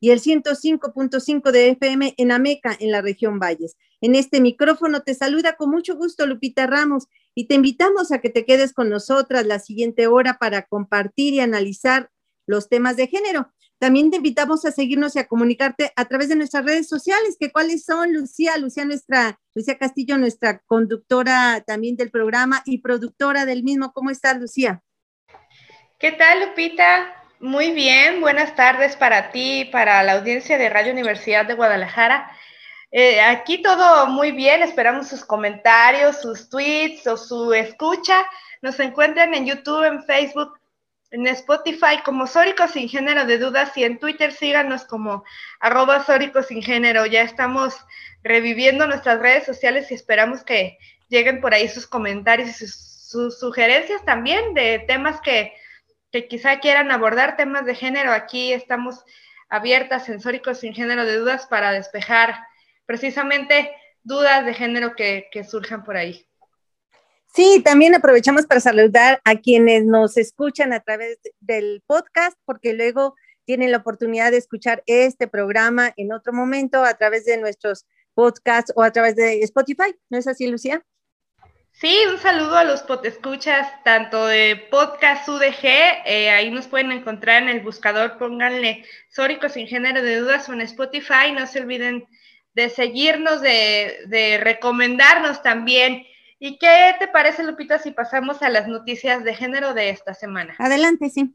[0.00, 3.76] y el 105.5 de FM en Ameca, en la región Valles.
[4.00, 8.30] En este micrófono te saluda con mucho gusto Lupita Ramos y te invitamos a que
[8.30, 12.10] te quedes con nosotras la siguiente hora para compartir y analizar
[12.46, 13.50] los temas de género.
[13.78, 17.50] También te invitamos a seguirnos y a comunicarte a través de nuestras redes sociales, que
[17.50, 23.62] cuáles son, Lucía, Lucía nuestra, Lucía Castillo, nuestra conductora también del programa y productora del
[23.62, 23.92] mismo.
[23.92, 24.82] ¿Cómo estás, Lucía?
[25.98, 27.23] ¿Qué tal, Lupita?
[27.44, 32.34] Muy bien, buenas tardes para ti, para la audiencia de Radio Universidad de Guadalajara.
[32.90, 38.24] Eh, aquí todo muy bien, esperamos sus comentarios, sus tweets o su escucha.
[38.62, 40.58] Nos encuentran en YouTube, en Facebook,
[41.10, 45.22] en Spotify como Sóricos sin género de dudas y en Twitter síganos como
[45.60, 47.04] arroba Sóricos sin género.
[47.04, 47.76] Ya estamos
[48.22, 50.78] reviviendo nuestras redes sociales y esperamos que
[51.10, 55.52] lleguen por ahí sus comentarios y sus sugerencias también de temas que
[56.14, 59.04] que quizá quieran abordar temas de género, aquí estamos
[59.48, 62.36] abiertas, sensóricos sin género de dudas para despejar
[62.86, 63.72] precisamente
[64.04, 66.24] dudas de género que, que surjan por ahí.
[67.34, 73.16] Sí, también aprovechamos para saludar a quienes nos escuchan a través del podcast, porque luego
[73.44, 78.72] tienen la oportunidad de escuchar este programa en otro momento a través de nuestros podcasts
[78.76, 79.96] o a través de Spotify.
[80.10, 80.84] ¿No es así, Lucía?
[81.76, 85.64] Sí, un saludo a los escuchas tanto de Podcast UDG,
[86.06, 90.52] eh, ahí nos pueden encontrar en el buscador, pónganle Sórico sin género de dudas o
[90.52, 92.06] en Spotify, no se olviden
[92.54, 96.06] de seguirnos, de, de recomendarnos también.
[96.38, 100.54] ¿Y qué te parece, Lupita, si pasamos a las noticias de género de esta semana?
[100.60, 101.34] Adelante, sí.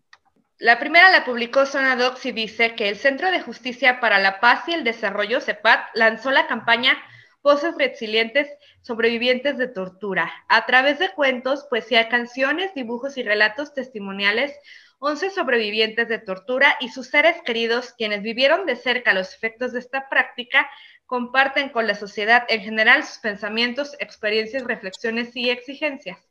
[0.58, 4.70] La primera la publicó Sonadox y dice que el Centro de Justicia para la Paz
[4.70, 6.98] y el Desarrollo, CEPAT, lanzó la campaña
[7.42, 8.50] Voces Resilientes
[8.82, 10.32] Sobrevivientes de Tortura.
[10.50, 14.54] A través de cuentos, poesía, canciones, dibujos y relatos testimoniales,
[15.00, 19.80] 11 sobrevivientes de tortura y sus seres queridos, quienes vivieron de cerca los efectos de
[19.80, 20.70] esta práctica,
[21.06, 26.29] comparten con la sociedad en general sus pensamientos, experiencias, reflexiones y exigencias.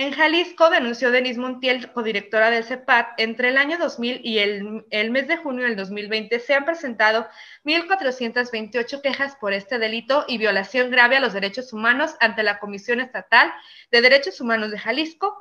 [0.00, 5.10] En Jalisco, denunció Denise Montiel, codirectora del CEPAT, entre el año 2000 y el, el,
[5.10, 7.26] mes de junio del 2020 se han presentado
[7.66, 13.00] 1.428 quejas por este delito y violación grave a los derechos humanos ante la Comisión
[13.00, 13.52] Estatal
[13.90, 15.36] de Derechos Humanos de Jalisco.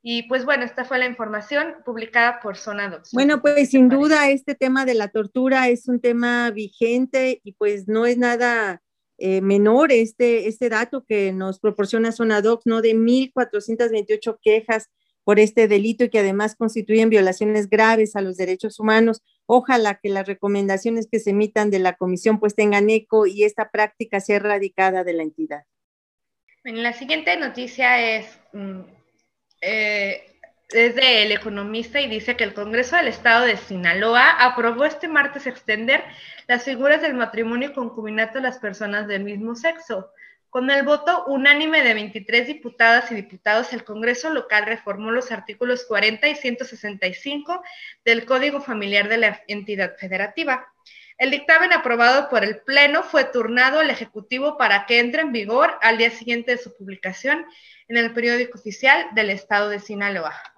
[0.00, 4.54] Y pues bueno, esta fue la información publicada por Zona Bueno, pues sin duda este
[4.54, 8.80] tema de la tortura es un tema vigente y pues no es nada
[9.18, 12.82] eh, menor este, este dato que nos proporciona Sonadox, ¿no?
[12.82, 14.88] De 1.428 quejas
[15.24, 19.22] por este delito y que además constituyen violaciones graves a los derechos humanos.
[19.44, 23.70] Ojalá que las recomendaciones que se emitan de la comisión pues tengan eco y esta
[23.70, 25.64] práctica sea erradicada de la entidad.
[26.64, 28.80] Bueno, la siguiente noticia es mm,
[29.60, 30.37] eh,
[30.70, 35.46] es El Economista y dice que el Congreso del Estado de Sinaloa aprobó este martes
[35.46, 36.04] extender
[36.46, 40.12] las figuras del matrimonio y concubinato a las personas del mismo sexo.
[40.50, 45.86] Con el voto unánime de 23 diputadas y diputados, el Congreso local reformó los artículos
[45.86, 47.62] 40 y 165
[48.04, 50.70] del Código Familiar de la entidad federativa.
[51.16, 55.78] El dictamen aprobado por el Pleno fue turnado al Ejecutivo para que entre en vigor
[55.80, 57.46] al día siguiente de su publicación
[57.88, 60.57] en el periódico oficial del Estado de Sinaloa.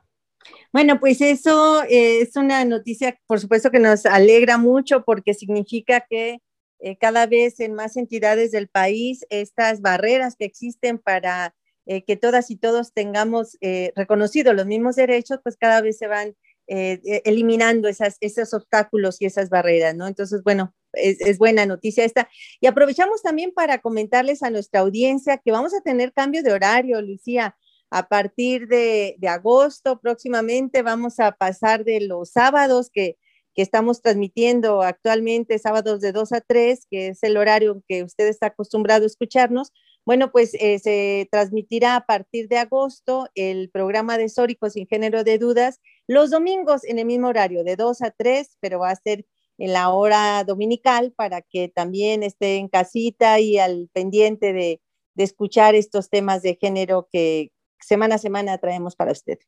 [0.72, 6.06] Bueno, pues eso eh, es una noticia, por supuesto, que nos alegra mucho porque significa
[6.08, 6.38] que
[6.81, 11.54] eh, cada vez en más entidades del país estas barreras que existen para
[11.87, 13.58] eh, que todas y todos tengamos
[13.96, 19.50] reconocidos los mismos derechos, pues cada vez se van eliminando esas, esos obstáculos y esas
[19.50, 20.06] barreras, ¿no?
[20.06, 22.28] Entonces, bueno, es, es, buena noticia esta.
[22.60, 27.02] Y aprovechamos también para comentarles a nuestra audiencia que vamos a tener cambio de horario,
[27.02, 27.56] Lucía.
[27.90, 33.16] A partir de, agosto próximamente vamos a pasar de los sábados que,
[33.54, 38.28] que, estamos transmitiendo actualmente, sábados de 2 a 3, que es el horario que usted
[38.28, 39.72] está acostumbrado a escucharnos.
[40.06, 45.25] Bueno, pues eh, se transmitirá a partir de agosto el programa de Sórico sin género
[45.25, 48.96] de dudas los domingos en el mismo horario, de 2 a 3, pero va a
[48.96, 49.26] ser
[49.58, 54.81] en la hora dominical para que también esté en casita y al pendiente de,
[55.14, 57.50] de escuchar estos temas de género que,
[57.81, 59.38] semana a semana traemos para usted.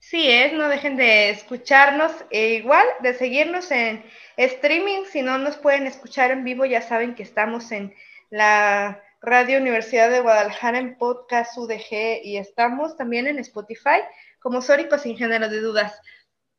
[0.00, 4.04] Sí, es, no dejen de escucharnos, e igual de seguirnos en
[4.36, 7.94] streaming, si no nos pueden escuchar en vivo, ya saben que estamos en
[8.28, 14.00] la Radio Universidad de Guadalajara en podcast UDG y estamos también en Spotify
[14.40, 16.00] como Sórico sin género de dudas.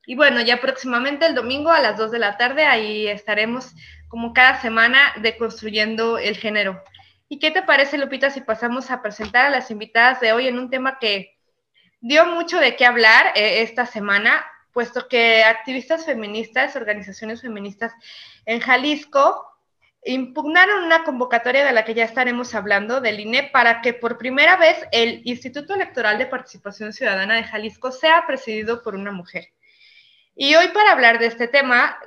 [0.06, 3.74] Y bueno, ya próximamente el domingo a las 2 de la tarde, ahí estaremos
[4.08, 6.82] como cada semana deconstruyendo el género.
[7.30, 10.60] ¿Y qué te parece, Lupita, si pasamos a presentar a las invitadas de hoy en
[10.60, 11.38] un tema que
[12.00, 17.94] dio mucho de qué hablar eh, esta semana, puesto que activistas feministas, organizaciones feministas
[18.46, 19.48] en Jalisco,
[20.06, 24.58] impugnaron una convocatoria de la que ya estaremos hablando del INE para que por primera
[24.58, 29.48] vez el Instituto Electoral de Participación Ciudadana de Jalisco sea presidido por una mujer.
[30.36, 31.98] Y hoy para hablar de este tema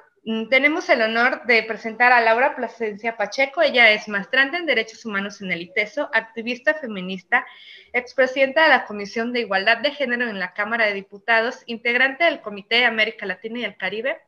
[0.51, 3.63] tenemos el honor de presentar a Laura Plasencia Pacheco.
[3.63, 7.47] Ella es maestrante en Derechos Humanos en el ITESO, activista feminista,
[7.93, 12.41] expresidenta de la Comisión de Igualdad de Género en la Cámara de Diputados, integrante del
[12.41, 14.19] Comité de América Latina y el Caribe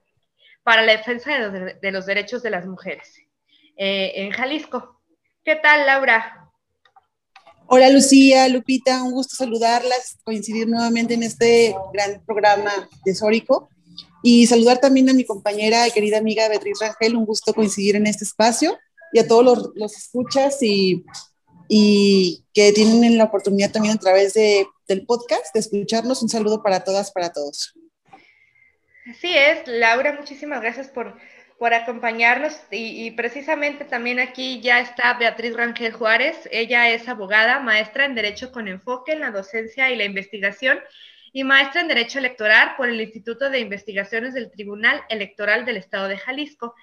[0.62, 3.20] para la defensa de los, derechos de las mujeres
[3.76, 5.00] eh, en Jalisco.
[5.44, 6.48] ¿Qué tal, Laura?
[7.66, 12.70] Hola Lucía, Lupita, un gusto saludarlas, coincidir nuevamente en este gran programa
[13.04, 13.68] de Sórico.
[14.22, 18.06] Y saludar también a mi compañera y querida amiga Beatriz Rangel, un gusto coincidir en
[18.06, 18.76] este espacio
[19.12, 21.04] y a todos los, los escuchas y,
[21.68, 26.22] y, que tienen la oportunidad también a través de, del podcast de escucharnos.
[26.22, 27.74] Un saludo para todas, para todos.
[29.08, 31.16] Así es, Laura, muchísimas gracias por,
[31.58, 36.36] por acompañarnos y, y, precisamente también aquí ya está Beatriz Rangel Juárez.
[36.50, 40.78] Ella es abogada, maestra en Derecho con enfoque en la docencia y la investigación
[41.32, 46.08] y maestra en Derecho Electoral por el Instituto de Investigaciones del Tribunal Electoral del Estado
[46.08, 46.74] de Jalisco.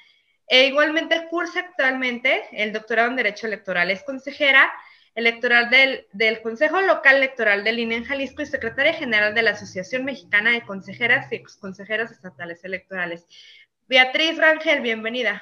[0.48, 3.90] E igualmente cursa actualmente el doctorado en Derecho Electoral.
[3.90, 4.72] Es consejera
[5.16, 9.52] electoral del, del Consejo Local Electoral del INE en Jalisco y secretaria general de la
[9.52, 13.26] Asociación Mexicana de Consejeras y Exconsejeras Estatales Electorales.
[13.88, 15.42] Beatriz Rangel, bienvenida.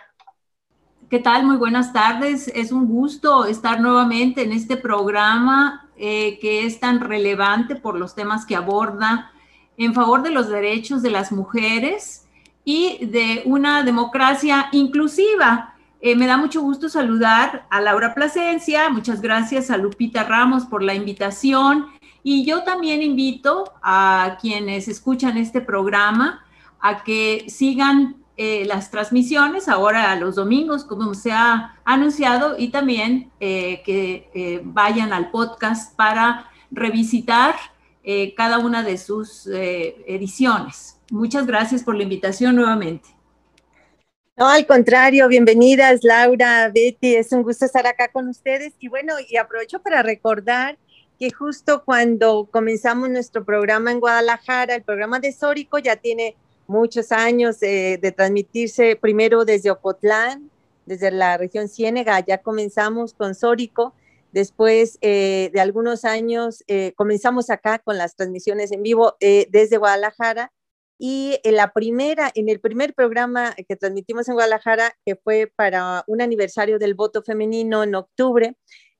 [1.09, 1.43] ¿Qué tal?
[1.43, 2.47] Muy buenas tardes.
[2.49, 8.15] Es un gusto estar nuevamente en este programa eh, que es tan relevante por los
[8.15, 9.31] temas que aborda
[9.77, 12.27] en favor de los derechos de las mujeres
[12.65, 15.75] y de una democracia inclusiva.
[16.01, 20.83] Eh, me da mucho gusto saludar a Laura Plasencia, muchas gracias a Lupita Ramos por
[20.83, 21.87] la invitación
[22.23, 26.45] y yo también invito a quienes escuchan este programa
[26.79, 33.31] a que sigan eh, las transmisiones ahora los domingos, como se ha anunciado, y también
[33.39, 37.55] eh, que eh, vayan al podcast para revisitar
[38.35, 40.99] cada una de sus ediciones.
[41.09, 43.07] Muchas gracias por la invitación nuevamente.
[44.35, 48.73] No, al contrario, bienvenidas Laura, Betty, es un gusto estar acá con ustedes.
[48.79, 50.77] Y bueno, y aprovecho para recordar
[51.17, 56.35] que justo cuando comenzamos nuestro programa en Guadalajara, el programa de Sórico ya tiene
[56.67, 60.49] muchos años eh, de transmitirse primero desde Ocotlán,
[60.85, 63.93] desde la región Ciénega, ya comenzamos con Sórico,
[64.31, 70.51] después eh, de algunos años eh, comenzamos acá con las transmisiones en vivo desde Guadalajara
[70.97, 76.21] y la primera, en el primer programa que transmitimos en Guadalajara, que fue para un
[76.21, 78.55] aniversario del voto femenino en octubre,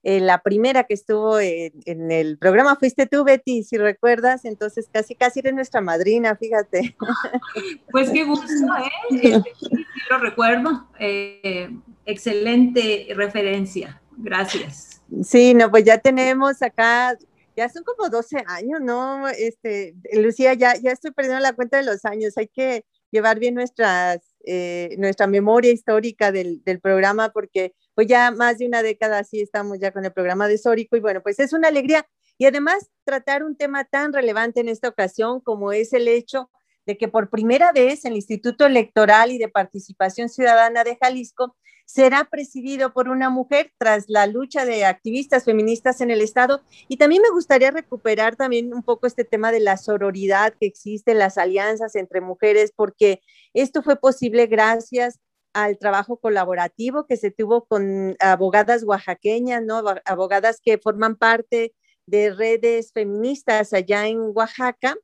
[0.06, 5.14] eh, la primera que estuvo en, el programa fuiste tú, Betty, si recuerdas, entonces casi
[5.14, 6.94] casi eres nuestra madrina, fíjate.
[7.90, 8.90] Pues qué gusto, ¿eh?
[9.10, 10.88] Este, sí, lo recuerdo.
[10.98, 11.70] Eh,
[12.04, 15.00] excelente referencia, gracias.
[15.22, 17.16] Sí, no, pues ya tenemos acá,
[17.56, 19.26] ya son como 12 años, ¿no?
[19.28, 23.54] Este, Lucía, ya, ya estoy perdiendo la cuenta de los años, hay que llevar bien
[23.54, 29.18] nuestras, eh, nuestra memoria histórica del, del programa porque pues ya más de una década
[29.18, 32.06] así estamos ya con el programa de Sórico y bueno, pues es una alegría
[32.38, 36.50] y además tratar un tema tan relevante en esta ocasión como es el hecho
[36.86, 42.24] de que por primera vez el Instituto Electoral y de Participación Ciudadana de Jalisco será
[42.24, 46.62] presidido por una mujer tras la lucha de activistas feministas en el Estado.
[46.88, 51.14] Y también me gustaría recuperar también un poco este tema de la sororidad que existe,
[51.14, 53.20] las alianzas entre mujeres, porque
[53.52, 55.20] esto fue posible gracias
[55.54, 59.82] al trabajo colaborativo que se tuvo con abogadas oaxaqueñas, ¿no?
[60.04, 61.74] Abogadas que forman parte
[62.06, 64.96] de redes feministas allá en Oaxaca.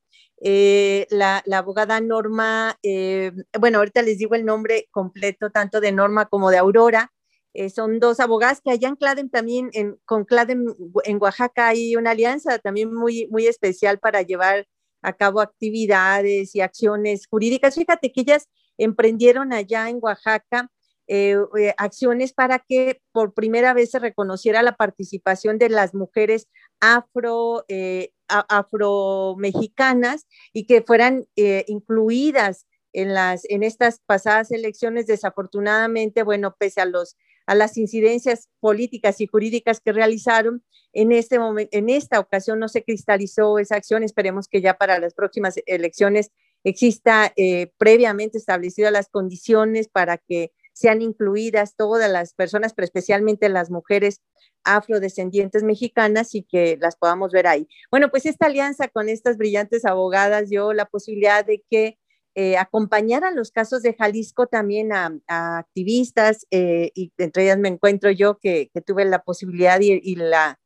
[0.43, 6.27] Eh, la, abogada Norma, eh, bueno, ahorita les digo el nombre completo tanto de Norma
[6.27, 7.11] como de Aurora.
[7.53, 10.65] Eh, son dos abogadas que allá en Cladem también, en, con Cladem
[11.03, 14.67] en Oaxaca hay una alianza también muy, muy especial para llevar
[15.01, 17.75] a cabo actividades y acciones jurídicas.
[17.75, 18.47] Fíjate que ellas
[18.77, 20.69] emprendieron allá en Oaxaca
[21.13, 26.47] eh, eh, acciones para que por primera vez se reconociera la participación de las mujeres
[26.79, 35.05] afro, eh, afromexicanas y que fueran incluidas en, las, en estas pasadas elecciones.
[35.05, 40.63] Desafortunadamente, bueno, pese a, los, a las incidencias políticas y jurídicas que realizaron,
[40.93, 44.03] en, este momento, en esta ocasión no se cristalizó esa acción.
[44.03, 46.31] Esperemos que ya para las próximas elecciones
[46.63, 47.33] exista
[47.77, 54.21] previamente establecidas las condiciones para que sean incluidas todas las personas, pero especialmente las mujeres
[54.63, 57.67] afrodescendientes mexicanas y que las podamos ver ahí.
[57.89, 61.97] Bueno, pues esta alianza con estas brillantes abogadas dio la posibilidad de que
[62.33, 68.09] eh, acompañaran los casos de Jalisco también a, activistas eh, y entre ellas me encuentro
[68.09, 70.57] yo que, tuve la posibilidad y, la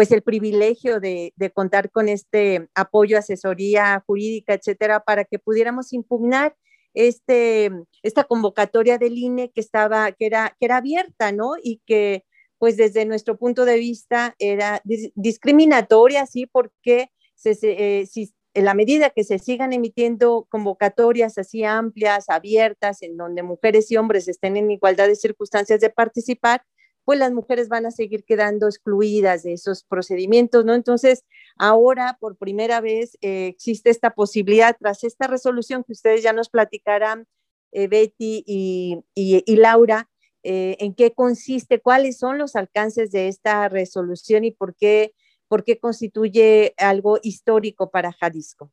[0.00, 6.56] pues el privilegio de, contar con este apoyo, asesoría jurídica, etcétera, para que pudiéramos impugnar
[6.94, 7.70] este,
[8.02, 11.50] esta convocatoria del INE que estaba, que era, que era abierta, ¿no?
[11.62, 12.24] Y que,
[12.56, 14.80] pues desde nuestro punto de vista era
[15.14, 16.46] discriminatoria, ¿sí?
[16.46, 17.10] Porque
[17.44, 23.42] eh, si, en la medida que se sigan emitiendo convocatorias así amplias, abiertas, en donde
[23.42, 26.62] mujeres y hombres estén en igualdad de circunstancias de participar,
[27.10, 30.74] pues las mujeres van a seguir quedando excluidas de esos procedimientos, ¿no?
[30.74, 31.24] Entonces,
[31.56, 36.50] ahora por primera vez eh, existe esta posibilidad, tras esta resolución que ustedes ya nos
[36.50, 37.26] platicarán,
[37.72, 40.08] eh, Betty y, Laura,
[40.44, 45.12] eh, en qué consiste, cuáles son los alcances de esta resolución y por qué,
[45.48, 48.70] por qué constituye algo histórico para Jalisco.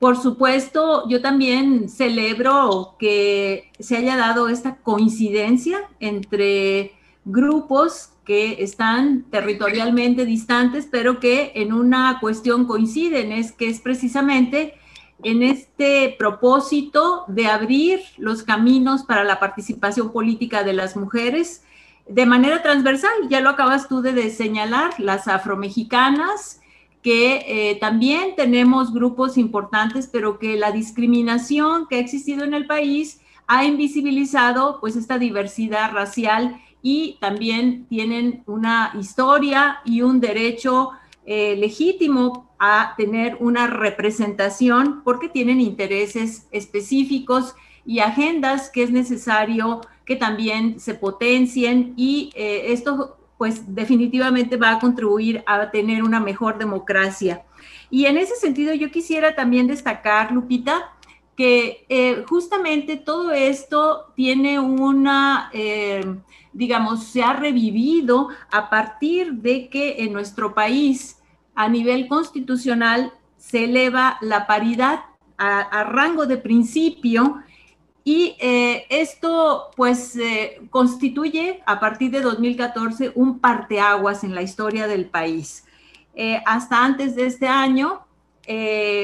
[0.00, 6.94] Por supuesto, yo también celebro que se haya dado esta coincidencia entre
[7.26, 14.72] grupos que están territorialmente distantes, pero que en una cuestión coinciden, es que es precisamente
[15.22, 21.62] en este propósito de abrir los caminos para la participación política de las mujeres
[22.08, 23.12] de manera transversal.
[23.28, 26.62] Ya lo acabas tú de señalar, las afromexicanas,
[27.02, 32.66] que eh, también tenemos grupos importantes, pero que la discriminación que ha existido en el
[32.66, 40.90] país ha invisibilizado pues esta diversidad racial y también tienen una historia y un derecho
[41.26, 47.54] eh, legítimo a tener una representación porque tienen intereses específicos
[47.86, 54.72] y agendas que es necesario que también se potencien y eh, esto pues definitivamente va
[54.72, 57.42] a contribuir a tener una mejor democracia.
[57.88, 60.92] Y en ese sentido yo quisiera también destacar, Lupita,
[61.38, 66.04] que eh, justamente todo esto tiene una, eh,
[66.52, 71.16] digamos, se ha revivido a partir de que en nuestro país
[71.54, 75.00] a nivel constitucional se eleva la paridad
[75.38, 77.42] a rango de principio
[78.12, 84.88] y eh, esto pues eh, constituye a partir de 2014 un parteaguas en la historia
[84.88, 85.64] del país.
[86.16, 88.04] Eh, hasta antes de este año,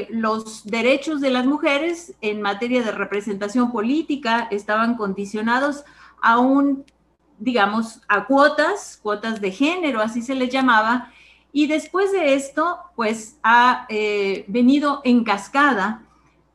[0.09, 5.85] los derechos de las mujeres en materia de representación política estaban condicionados
[6.21, 6.85] a un,
[7.39, 11.13] digamos, a cuotas, cuotas de género, así se les llamaba,
[11.53, 13.87] y después de esto, pues ha
[14.49, 16.06] venido en cascada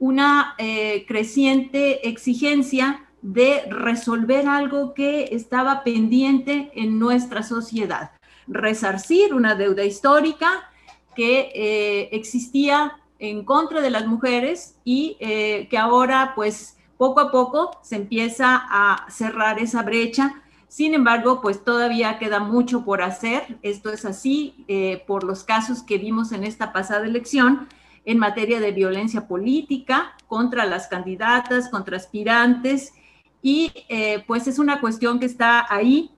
[0.01, 8.09] una eh, creciente exigencia de resolver algo que estaba pendiente en nuestra sociedad,
[8.47, 10.71] resarcir una deuda histórica
[11.15, 17.31] que eh, existía en contra de las mujeres y eh, que ahora pues poco a
[17.31, 20.41] poco se empieza a cerrar esa brecha.
[20.67, 23.59] Sin embargo, pues todavía queda mucho por hacer.
[23.61, 24.65] Esto es así
[25.05, 27.67] por los casos que vimos en esta pasada elección
[28.05, 32.93] en materia de violencia política contra las candidatas, contra aspirantes,
[33.41, 36.11] y eh, pues es una cuestión que está ahí,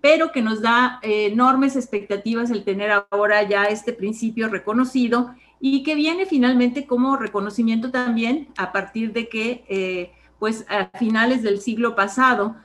[0.00, 5.82] pero que nos da eh, enormes expectativas el tener ahora ya este principio reconocido y
[5.82, 11.60] que viene finalmente como reconocimiento también a partir de que eh, pues a finales del
[11.60, 12.56] siglo pasado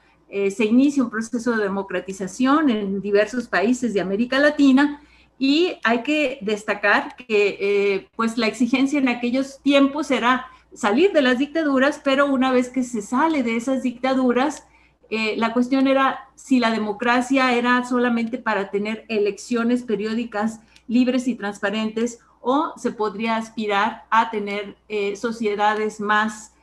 [0.50, 5.00] se inicia un proceso de democratización en diversos países de América Latina
[5.44, 11.22] y hay que destacar que eh, pues la exigencia en aquellos tiempos era salir de
[11.22, 14.66] las dictaduras, pero una vez que se sale de esas dictaduras,
[15.10, 21.36] eh, la cuestión era si la democracia era solamente para tener elecciones periódicas libres y
[21.36, 26.54] transparentes o se podría aspirar a tener eh, sociedades más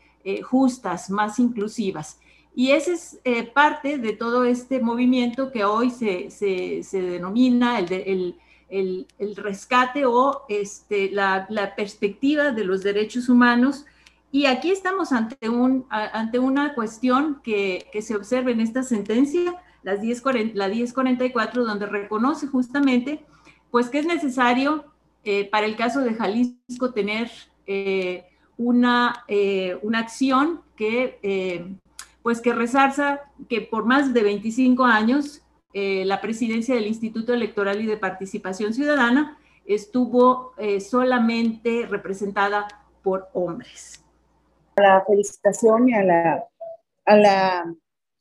[0.43, 2.19] justas, más inclusivas.
[2.55, 3.21] Y ese es
[3.55, 8.37] parte de todo este movimiento que hoy se, se, denomina el, el,
[8.71, 11.47] el, rescate o este, la,
[11.77, 13.87] perspectiva de los derechos humanos.
[14.33, 19.57] Y aquí estamos ante, un, ante una cuestión que, que, se observa en esta sentencia,
[19.83, 20.23] las 10,
[20.55, 23.25] la 1044, donde reconoce justamente
[23.71, 24.85] pues que es necesario
[25.25, 27.31] eh, para el caso de Jalisco tener
[27.67, 28.25] eh,
[28.57, 31.79] una, eh, una acción que
[32.23, 37.87] pues que resarza que por más de 25 años la presidencia del Instituto Electoral y
[37.87, 42.67] de Participación Ciudadana estuvo solamente representada
[43.03, 44.01] por hombres
[44.81, 46.45] la felicitación y a la,
[47.07, 47.65] a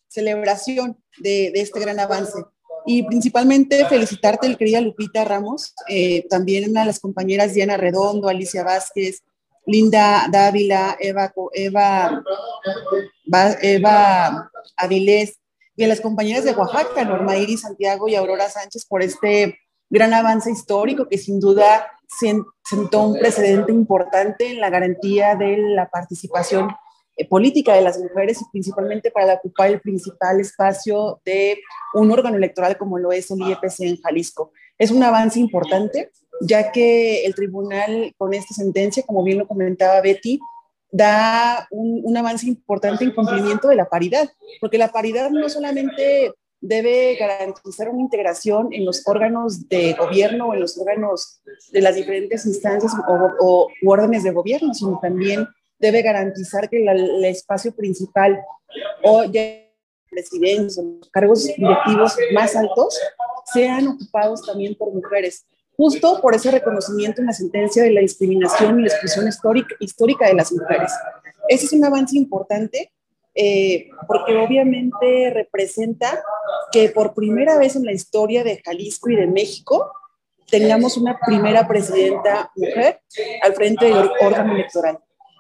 [0.07, 2.43] celebración de, este gran avance.
[2.85, 9.23] Y principalmente felicitarte, querida Lupita Ramos, eh, también a las compañeras Diana Redondo, Alicia Vázquez,
[9.65, 12.23] Linda Dávila, Eva, Eva,
[13.61, 15.37] Eva Avilés,
[15.79, 19.59] y a las compañeras de Oaxaca, Norma Iris Santiago y Aurora Sánchez, por este
[19.89, 21.89] gran avance histórico que sin duda
[22.65, 26.67] sentó un precedente importante en la garantía de la participación
[27.15, 31.61] eh, política de las mujeres y principalmente para ocupar el principal espacio de
[31.93, 34.51] un órgano electoral como lo es el IEPC en Jalisco.
[34.77, 40.01] Es un avance importante, ya que el tribunal con esta sentencia, como bien lo comentaba
[40.01, 40.41] Betty,
[40.91, 44.29] da un, avance importante en cumplimiento de la paridad,
[44.59, 50.59] porque la paridad no solamente debe garantizar una integración en los órganos de gobierno en
[50.59, 51.41] los órganos
[51.71, 57.73] de las diferentes instancias o, órdenes de gobierno, sino también debe garantizar que el espacio
[57.73, 58.39] principal
[59.03, 59.73] o de
[60.09, 62.99] presidencia, los cargos directivos más altos,
[63.53, 65.45] sean ocupados también por mujeres,
[65.79, 70.27] justo por ese reconocimiento en la sentencia de la discriminación y la exclusión histórica, histórica
[70.27, 70.91] de las mujeres.
[71.47, 72.91] Ese es un avance importante
[73.33, 76.21] eh, porque obviamente representa
[76.73, 79.89] que por primera vez en la historia de Jalisco y de México
[80.51, 82.99] tengamos una primera presidenta mujer
[83.41, 84.99] al frente del órgano electoral,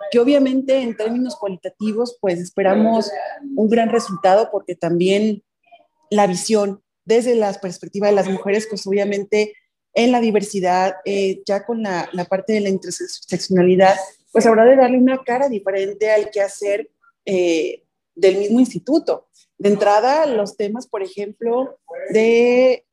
[0.09, 3.11] que obviamente en términos cualitativos pues esperamos
[3.57, 5.43] un gran resultado porque también
[6.09, 9.53] la visión desde la perspectiva de las mujeres pues obviamente
[9.99, 13.97] en la diversidad, eh, ya con la, la, parte de la interseccionalidad,
[14.31, 16.89] pues habrá de darle una cara diferente al que hacer
[17.25, 17.83] eh,
[18.15, 19.27] del mismo instituto.
[19.57, 21.79] De entrada, los temas, por ejemplo,
[22.11, 22.85] de eh,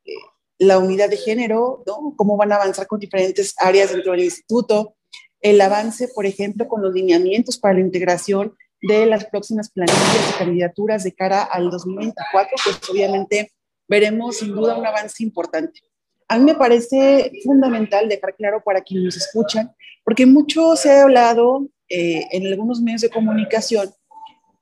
[0.59, 2.15] la unidad de género, ¿no?
[2.17, 4.97] cómo van a avanzar con diferentes áreas dentro del instituto,
[5.41, 10.39] el avance, por ejemplo, con los lineamientos para la integración de las próximas planillas de
[10.39, 13.53] candidaturas de cara al 2024, pues obviamente
[13.87, 15.81] veremos sin duda un avance importante.
[16.29, 19.73] A mí me parece fundamental dejar claro para quienes nos escuchan,
[20.05, 23.89] porque mucho se ha hablado eh, en algunos medios de comunicación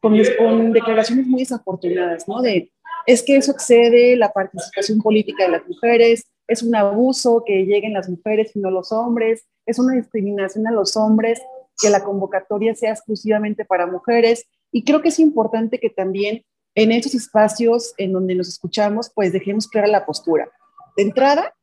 [0.01, 2.43] con, declaraciones muy desafortunadas, ¿no?
[2.43, 2.71] De,
[3.07, 7.95] es que eso excede la participación política de las mujeres, es un abuso que lleguen
[7.95, 11.41] las mujeres y no los hombres, es una discriminación a los hombres,
[11.81, 14.47] que la convocatoria sea exclusivamente para mujeres.
[14.71, 19.33] Y creo que es importante que también en esos espacios en donde nos escuchamos, pues
[19.33, 20.51] dejemos clara la postura.
[20.97, 21.55] De entrada,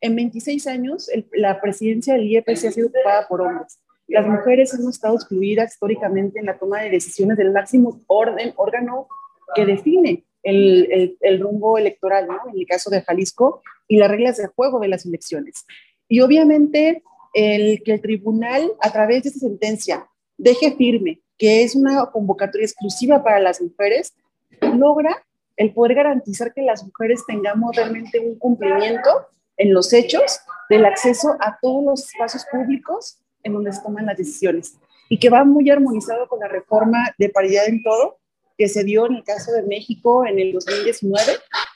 [0.00, 3.78] en 26 años, la presidencia del IEPC ha sido ocupada por hombres.
[4.06, 9.08] Las mujeres hemos estado excluidas históricamente en la toma de decisiones del máximo orden, órgano
[9.54, 14.78] que define el, rumbo electoral, en el caso de Jalisco, y las reglas de juego
[14.78, 15.64] de las elecciones.
[16.08, 21.74] Y obviamente el que el tribunal, a través de esta sentencia, deje firme que es
[21.74, 24.14] una convocatoria exclusiva para las mujeres,
[24.60, 25.24] logra
[25.56, 31.36] el poder garantizar que las mujeres tengamos realmente un cumplimiento en los hechos del acceso
[31.40, 34.74] a todos los espacios públicos en donde se toman las decisiones
[35.08, 38.18] y que va muy armonizado con la reforma de paridad en todo
[38.56, 41.22] que se dio en el caso de México en el 2019,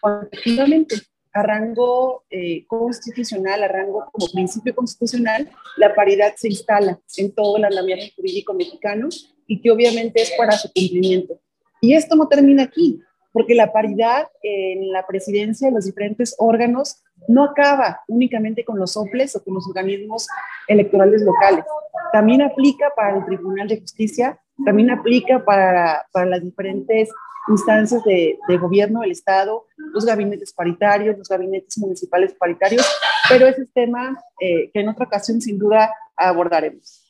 [0.01, 0.97] cuando efectivamente
[1.33, 7.57] a rango eh, constitucional, a rango como principio constitucional, la paridad se instala en todo
[7.57, 9.09] el andamiaje jurídico mexicano
[9.47, 11.39] y que obviamente es para su cumplimiento.
[11.81, 13.01] Y esto no termina aquí,
[13.33, 18.97] porque la paridad en la presidencia de los diferentes órganos no acaba únicamente con los
[18.97, 20.27] OPLES o con los organismos
[20.67, 21.65] electorales locales.
[22.13, 27.11] También aplica para el Tribunal de Justicia, también aplica para, para las diferentes
[27.49, 32.87] instancias de, de, gobierno del Estado, los gabinetes paritarios, los gabinetes municipales paritarios,
[33.29, 37.07] pero ese es tema eh, que en otra ocasión sin duda abordaremos.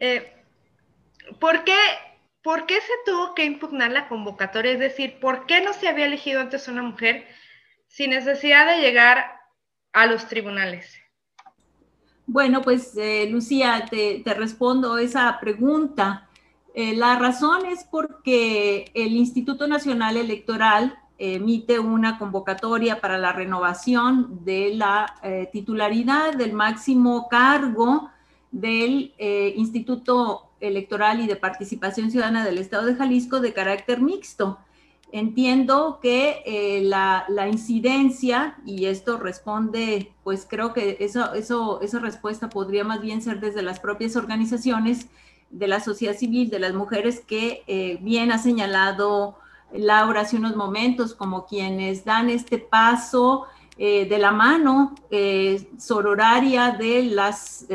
[0.00, 0.32] Eh,
[1.38, 1.76] ¿Por qué
[2.42, 4.72] ¿por qué se tuvo que impugnar la convocatoria?
[4.72, 7.26] Es decir, ¿por qué no se había elegido antes una mujer
[7.88, 9.40] sin necesidad de llegar
[9.92, 10.96] a los tribunales?
[12.26, 16.28] Bueno, pues eh, Lucía, te, respondo esa pregunta.
[16.74, 24.44] Eh, la razón es porque el Instituto Nacional Electoral emite una convocatoria para la renovación
[24.44, 28.10] de la eh, titularidad del máximo cargo
[28.50, 34.58] del Instituto Electoral y de Participación Ciudadana del Estado de Jalisco de carácter mixto.
[35.12, 42.48] Entiendo que eh, la, incidencia, y esto responde, pues creo que eso, eso, esa respuesta
[42.48, 45.08] podría más bien ser desde las propias organizaciones
[45.50, 49.36] de la sociedad civil, de las mujeres que eh, bien ha señalado
[49.74, 53.44] Laura hace unos momentos, como quienes dan este paso
[53.76, 54.94] eh, de la mano
[55.76, 57.66] sororaria de las,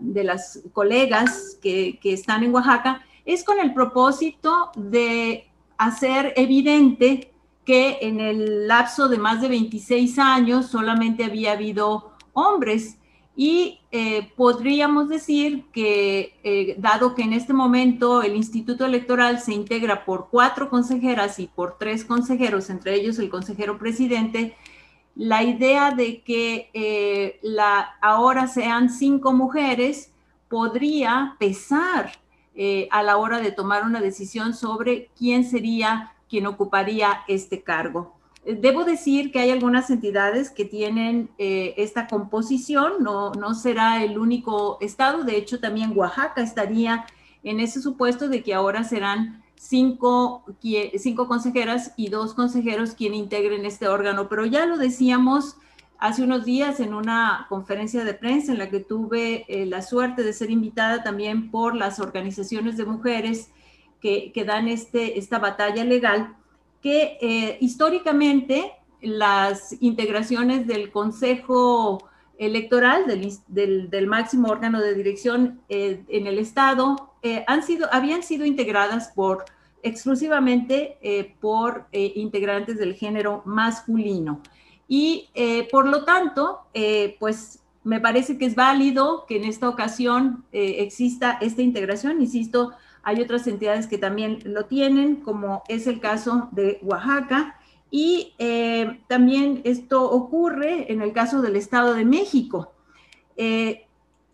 [0.00, 7.32] de las colegas que, que están en Oaxaca, es con el propósito de hacer evidente
[7.64, 12.96] que en el lapso de más de 26 años solamente había habido hombres.
[13.38, 19.52] Y eh, podríamos decir que, eh, dado que en este momento el Instituto Electoral se
[19.52, 24.56] integra por cuatro consejeras y por tres consejeros, entre ellos el consejero presidente,
[25.16, 27.40] la idea de que eh,
[28.02, 30.12] ahora sean cinco mujeres
[30.48, 32.12] podría pesar
[32.54, 38.14] eh, a la hora de tomar una decisión sobre quién sería quien ocuparía este cargo.
[38.44, 44.78] Debo decir que hay algunas entidades que tienen eh, esta composición, no será el único
[44.80, 47.06] estado, de hecho también Oaxaca estaría
[47.42, 50.44] en ese supuesto de que ahora serán cinco,
[50.98, 55.56] cinco consejeras y dos consejeros quien integren este órgano, pero ya lo decíamos
[55.98, 60.22] hace unos días en una conferencia de prensa en la que tuve eh, la suerte
[60.22, 63.50] de ser invitada también por las organizaciones de mujeres
[64.00, 66.36] que, que dan este, esta batalla legal,
[66.82, 76.26] que eh, históricamente las integraciones del Consejo Electoral, del, máximo órgano de dirección eh, en
[76.26, 77.12] el Estado,
[77.48, 79.44] han sido, habían sido integradas por
[79.82, 80.96] exclusivamente
[81.40, 84.40] por integrantes del género masculino.
[84.88, 89.68] Y eh, por lo tanto, eh, pues me parece que es válido que en esta
[89.68, 92.20] ocasión eh, exista esta integración.
[92.20, 92.72] Insisto,
[93.02, 97.58] hay otras entidades que también lo tienen, como es el caso de Oaxaca.
[97.90, 98.34] Y
[99.08, 102.72] también esto ocurre en el caso del Estado de México.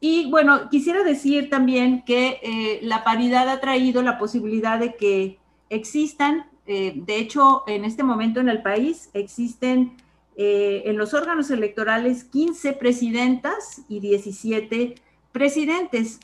[0.00, 5.38] y bueno, quisiera decir también que la paridad ha traído la posibilidad de que
[5.68, 9.96] existan, de hecho, en este momento en el país existen
[10.34, 14.94] eh, en los órganos electorales 15 presidentas y 17
[15.30, 16.20] presidentes.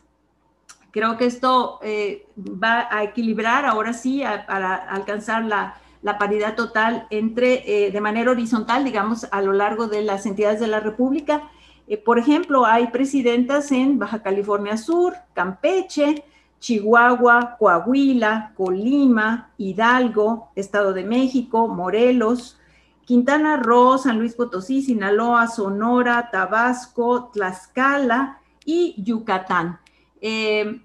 [0.93, 5.79] Creo que esto eh, va a equilibrar ahora sí para alcanzar la,
[6.19, 10.69] paridad total entre, eh, de manera horizontal, digamos, a lo largo de las entidades de
[10.69, 11.51] la República.
[12.05, 16.23] por ejemplo, hay presidentas en Baja California Sur, Campeche,
[16.61, 22.59] Chihuahua, Coahuila, Colima, Hidalgo, Estado de México, Morelos,
[23.05, 29.79] Quintana Roo, San Luis Potosí, Sinaloa, Sonora, Tabasco, Tlaxcala y Yucatán.
[30.21, 30.83] Eh,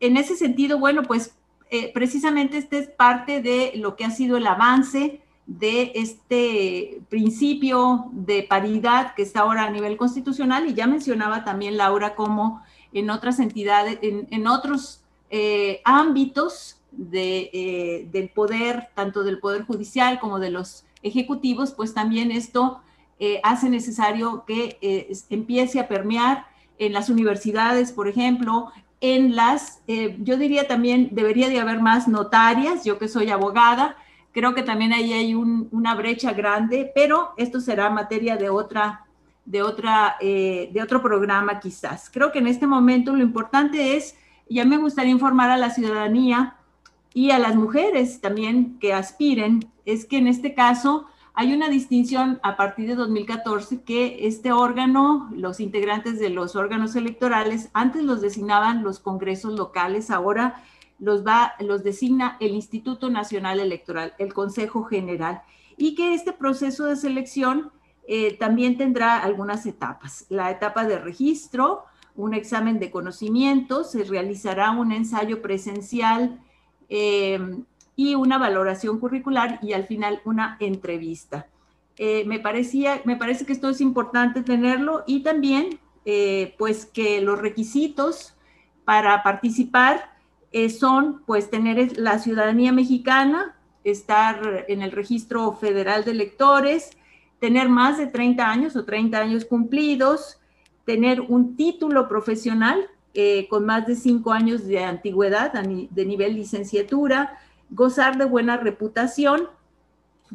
[0.00, 1.35] en ese sentido, bueno, pues
[1.70, 8.06] eh, precisamente este es parte de lo que ha sido el avance de este principio
[8.12, 13.10] de paridad que está ahora a nivel constitucional y ya mencionaba también Laura como en
[13.10, 20.84] otras entidades, en, otros eh, ámbitos del poder, tanto del poder judicial como de los
[21.02, 22.80] ejecutivos, pues también esto
[23.18, 26.46] eh, hace necesario que eh, empiece a permear
[26.78, 32.08] en las universidades, por ejemplo, en las, eh, yo diría también debería de haber más
[32.08, 33.96] notarias, yo que soy abogada,
[34.32, 39.06] creo que también ahí hay una brecha grande, pero esto será materia de otra,
[39.44, 42.10] de otra, de otro programa quizás.
[42.10, 44.14] Creo que en este momento lo importante es,
[44.48, 46.56] ya me gustaría informar a la ciudadanía
[47.14, 51.06] y a las mujeres también que aspiren es que en este caso
[51.38, 56.96] hay una distinción a partir de 2014 que este órgano, los integrantes de los órganos
[56.96, 60.64] electorales, antes los designaban los congresos locales, ahora
[60.98, 65.42] los, va, los designa el Instituto Nacional Electoral, el Consejo General,
[65.76, 67.70] y que este proceso de selección
[68.08, 70.24] eh, también tendrá algunas etapas.
[70.30, 76.40] La etapa de registro, un examen de conocimientos, se realizará un ensayo presencial
[76.88, 77.38] eh,
[77.96, 81.46] y una valoración curricular y al final una entrevista.
[81.96, 87.22] Eh, me, parecía, me parece que esto es importante tenerlo y también eh, pues que
[87.22, 88.34] los requisitos
[88.84, 90.14] para participar
[90.52, 96.90] eh, son pues tener la ciudadanía mexicana, estar en el registro federal de electores,
[97.40, 100.38] tener más de 30 años o 30 años cumplidos,
[100.84, 102.88] tener un título profesional
[103.48, 107.38] con más de 5 años de antigüedad de nivel licenciatura,
[107.70, 109.48] gozar de buena reputación,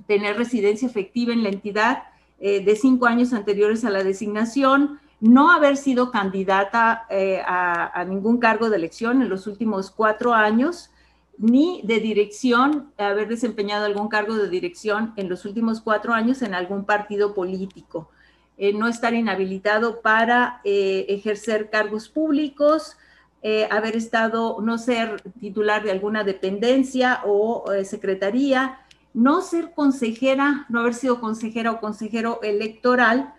[0.07, 2.03] tener residencia efectiva en la entidad
[2.39, 8.39] eh, de 5 años anteriores a la designación, no haber sido candidata eh, a, ningún
[8.39, 10.89] cargo de elección en los últimos cuatro años,
[11.37, 16.55] ni de dirección, haber desempeñado algún cargo de dirección en los últimos cuatro años en
[16.55, 18.09] algún partido político,
[18.57, 22.97] eh, no estar inhabilitado para ejercer cargos públicos,
[23.71, 28.79] haber estado, no ser titular de alguna dependencia o secretaría,
[29.13, 33.33] no ser consejera, no haber sido consejera o consejero electoral,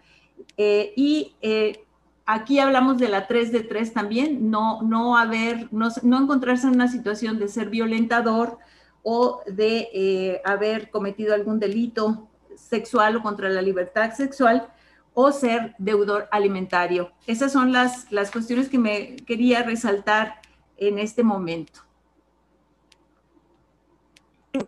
[0.57, 1.85] eh, y eh,
[2.27, 6.89] aquí hablamos de la 3 de 3 también, no, no, haber, no, encontrarse en una
[6.89, 8.59] situación de ser violentador
[9.03, 14.69] o de eh, haber cometido algún delito sexual o contra la libertad sexual
[15.15, 17.13] o ser deudor alimentario.
[17.27, 20.41] Esas son las, las cuestiones que me quería resaltar
[20.77, 21.81] en este momento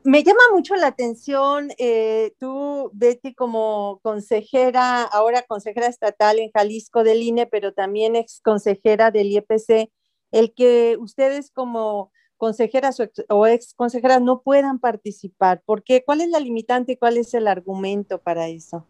[0.02, 7.04] me llama mucho la atención, eh, tú, Betty, como consejera, ahora consejera estatal en Jalisco
[7.04, 9.90] del INE, pero también ex consejera del IEPC,
[10.32, 15.62] el que ustedes como consejeras o ex, consejeras no puedan participar.
[15.64, 16.02] ¿Por qué?
[16.04, 18.86] ¿Cuál es la limitante y cuál es el argumento para eso?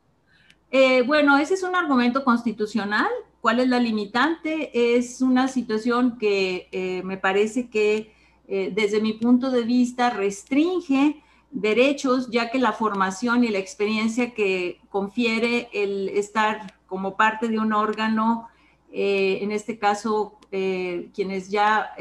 [0.76, 3.06] Eh, bueno, ese es un argumento constitucional.
[3.40, 4.96] ¿Cuál es la limitante?
[4.96, 8.12] Es una situación que eh, me parece que
[8.48, 14.34] eh, desde mi punto de vista, restringe derechos, ya que la formación y la experiencia
[14.34, 18.48] que confiere el estar como parte de un órgano,
[18.90, 21.94] en este caso, quienes ya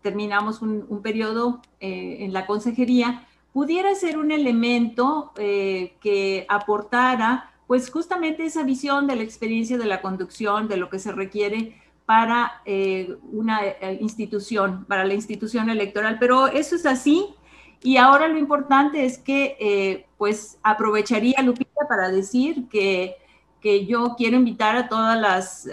[0.00, 8.64] terminamos un, periodo en la consejería, pudiera ser un elemento que aportara pues justamente esa
[8.64, 13.64] visión de la experiencia de la conducción, de lo que se requiere para eh, una
[13.64, 16.18] eh, institución, para la institución electoral.
[16.20, 17.28] Pero eso es así.
[17.82, 23.16] Y ahora lo importante es que, eh, pues, aprovecharía, Lupita, para decir que,
[23.62, 25.66] que, yo quiero invitar a todas las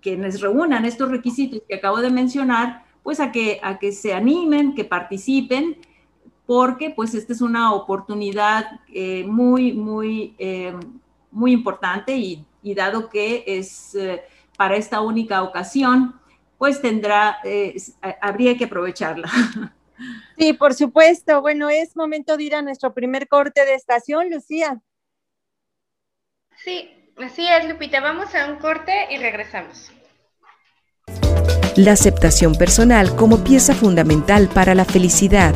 [0.00, 4.76] quienes reúnan estos requisitos que acabo de mencionar, pues a que, a que se animen,
[4.76, 5.78] que participen,
[6.48, 8.80] porque pues esta es una oportunidad
[9.26, 10.34] muy, muy,
[11.30, 13.94] muy importante y, y, dado que es
[14.56, 16.18] para esta única ocasión,
[16.58, 17.76] pues tendrá, eh,
[18.20, 19.30] habría que aprovecharla.
[20.38, 21.40] Sí, por supuesto.
[21.40, 24.80] Bueno, es momento de ir a nuestro primer corte de estación, Lucía.
[26.62, 28.00] Sí, así es, Lupita.
[28.00, 29.90] Vamos a un corte y regresamos.
[31.74, 35.52] La aceptación personal como pieza fundamental para la felicidad.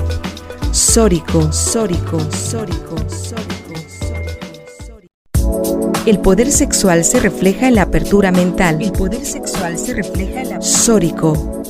[0.73, 3.73] Sórico, sórico, sórico, sórico.
[6.07, 8.81] El poder sexual se refleja en la apertura mental.
[8.81, 11.62] El poder sexual se refleja en la Sórico.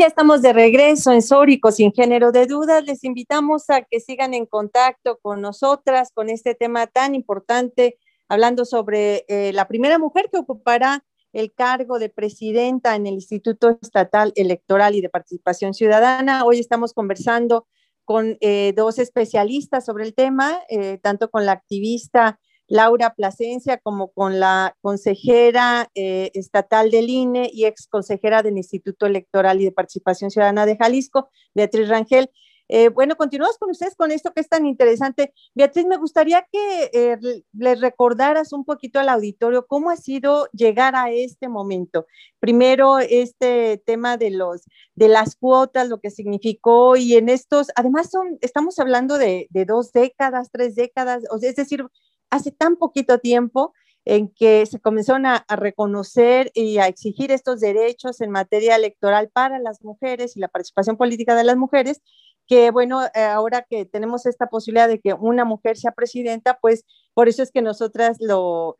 [0.00, 2.82] Ya estamos de regreso en Sórico, sin género de dudas.
[2.84, 8.64] Les invitamos a que sigan en contacto con nosotras con este tema tan importante hablando
[8.64, 14.32] sobre eh, la primera mujer que ocupará el cargo de presidenta en el Instituto Estatal
[14.36, 16.46] Electoral y de Participación Ciudadana.
[16.46, 17.66] Hoy estamos conversando
[18.06, 24.12] con eh, dos especialistas sobre el tema, eh, tanto con la activista Laura Plasencia como
[24.12, 30.30] con la consejera estatal del INE y ex consejera del Instituto Electoral y de Participación
[30.30, 32.30] Ciudadana de Jalisco, Beatriz Rangel.
[32.72, 35.34] Eh, bueno, continuamos con ustedes con esto que es tan interesante.
[35.56, 37.18] Beatriz, me gustaría que eh,
[37.52, 42.06] les recordaras un poquito al auditorio cómo ha sido llegar a este momento.
[42.38, 48.08] Primero, este tema de los de las cuotas, lo que significó, y en estos, además
[48.08, 51.84] son, estamos hablando de, dos décadas, tres décadas, es decir,
[52.30, 58.20] hace tan poquito tiempo en que se comenzaron a, reconocer y a exigir estos derechos
[58.20, 62.00] en materia electoral para las mujeres y la participación política de las mujeres,
[62.46, 66.84] que bueno, eh, ahora que tenemos esta posibilidad de que una mujer sea presidenta, pues
[67.14, 68.74] por eso es que nosotras lo,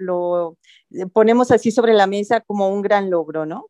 [0.90, 3.66] eh, ponemos así sobre la mesa como un gran logro, ¿no?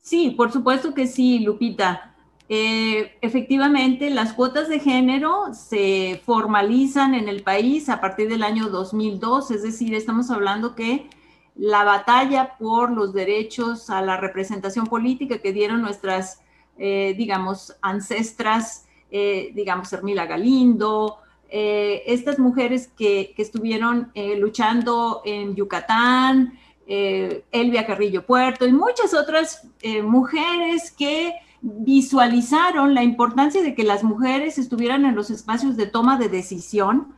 [0.00, 2.13] Sí, por supuesto que sí, Lupita.
[2.48, 8.68] Eh, efectivamente, las cuotas de género se formalizan en el país a partir del año
[8.68, 11.08] 2002, es decir, estamos hablando que
[11.56, 16.40] la batalla por los derechos a la representación política que dieron nuestras
[16.76, 28.26] digamos, ancestras, digamos, Hermila Galindo, estas mujeres que, que estuvieron luchando en Yucatán, Elvia Carrillo
[28.26, 29.68] Puerto y muchas otras
[30.02, 36.18] mujeres que visualizaron la importancia de que las mujeres estuvieran en los espacios de toma
[36.18, 37.14] de decisión,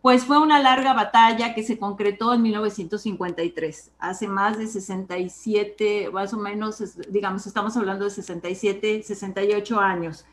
[0.00, 6.32] pues fue una larga batalla que se concretó en 1953, hace más de 67, más
[6.32, 10.24] o menos, digamos, estamos hablando de 67, 68 años.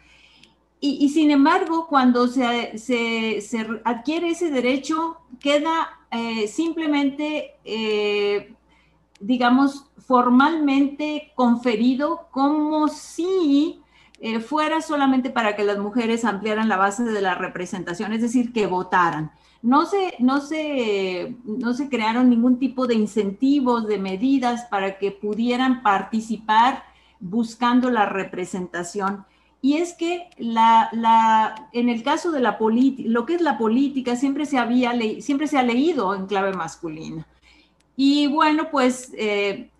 [0.82, 8.54] Y, sin embargo, cuando se, se, adquiere ese derecho, queda eh, simplemente eh,
[9.20, 13.82] digamos, formalmente conferido como si
[14.22, 18.52] eh, fuera solamente para que las mujeres ampliaran la base de la representación, es decir,
[18.52, 19.32] que votaran.
[19.62, 25.12] No se, no, se, no se crearon ningún tipo de incentivos, de medidas para que
[25.12, 26.84] pudieran participar
[27.20, 29.26] buscando la representación.
[29.62, 33.58] Y es que la, la, en el caso de la política, lo que es la
[33.58, 37.28] política siempre se, había siempre se ha leído en clave masculina.
[38.02, 39.72] Y bueno, pues eh,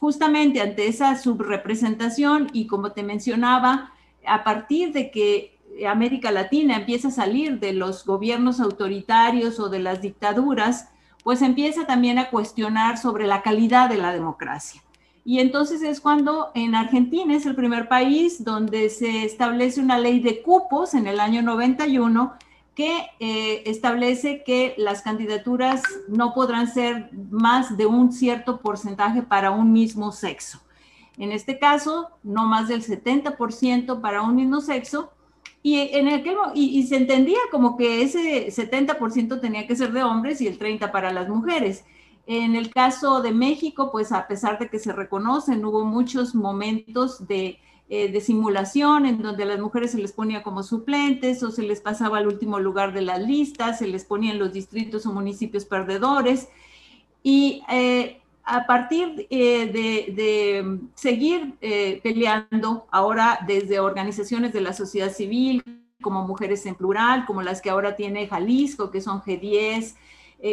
[0.00, 3.92] justamente ante esa subrepresentación y como te mencionaba,
[4.26, 5.56] a partir de que
[5.88, 10.88] América Latina empieza a salir de los gobiernos autoritarios o de las dictaduras,
[11.22, 14.82] pues empieza también a cuestionar sobre la calidad de la democracia.
[15.24, 20.18] Y entonces es cuando en Argentina es el primer país donde se establece una ley
[20.18, 22.32] de cupos en el año 91
[22.80, 29.50] que eh, establece que las candidaturas no podrán ser más de un cierto porcentaje para
[29.50, 30.62] un mismo sexo.
[31.18, 35.12] En este caso, no más del 70% para un mismo sexo.
[35.62, 40.02] Y, en el y, y se entendía como que ese 70% tenía que ser de
[40.02, 41.84] hombres y el 30% para las mujeres.
[42.24, 47.26] En el caso de México, pues a pesar de que se reconocen, hubo muchos momentos
[47.28, 47.58] de
[47.92, 51.64] eh, de simulación en donde a las mujeres se les ponía como suplentes o se
[51.64, 55.64] les pasaba al último lugar de las listas, se les ponían los distritos o municipios
[55.64, 56.48] perdedores.
[57.24, 61.56] Y eh, a partir eh, de, seguir
[62.04, 65.60] peleando ahora desde organizaciones de la sociedad civil,
[66.00, 69.96] como Mujeres en Plural, como las que ahora tiene Jalisco, que son G10,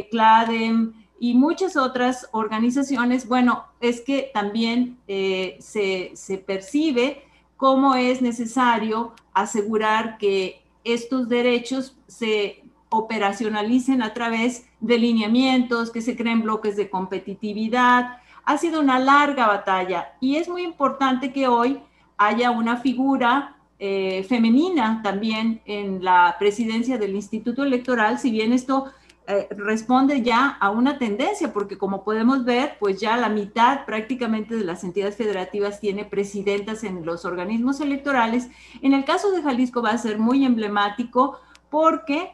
[0.10, 7.27] CLADEM, y muchas otras organizaciones, bueno, es que también se, se, percibe
[7.58, 16.16] cómo es necesario asegurar que estos derechos se operacionalicen a través de lineamientos, que se
[16.16, 18.20] creen bloques de competitividad.
[18.46, 21.82] Ha sido una larga batalla y es muy importante que hoy
[22.18, 28.92] haya una figura eh, femenina también en la presidencia del Instituto Electoral, si bien esto
[29.30, 34.56] eh, responde ya a una tendencia, porque como podemos ver, pues ya la mitad prácticamente
[34.56, 38.48] de las entidades federativas tiene presidentas en los organismos electorales.
[38.82, 42.32] En el caso de Jalisco va a ser muy emblemático porque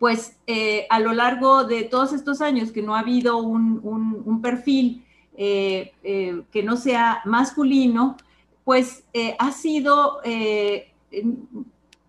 [0.00, 5.04] pues eh, a lo largo de todos estos años que no ha habido un, perfil
[5.36, 8.16] eh, que no sea masculino,
[8.64, 9.04] pues
[9.38, 10.20] ha sido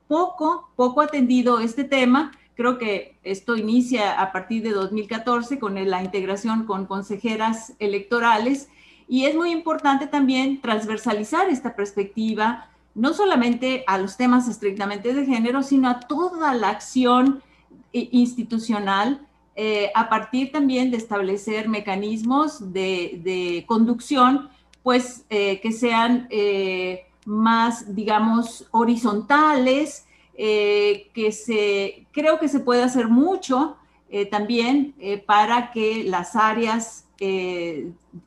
[0.08, 6.04] poco, poco atendido este tema Creo que esto inicia a partir de 2014 con la
[6.04, 8.70] integración con consejeras electorales
[9.08, 15.26] y es muy importante también transversalizar esta perspectiva, no solamente a los temas estrictamente de
[15.26, 17.44] género, sino a toda la acción
[17.92, 19.22] institucional
[19.58, 24.50] eh, a partir también de establecer mecanismos de, conducción,
[24.84, 30.06] pues eh, que sean eh, más, digamos, horizontales,
[30.38, 33.78] eh, que se, creo que se puede hacer mucho
[34.10, 37.04] eh, también eh, para que las áreas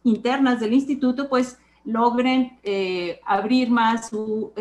[0.02, 2.58] internas del instituto pues logren
[3.26, 4.52] abrir más, su,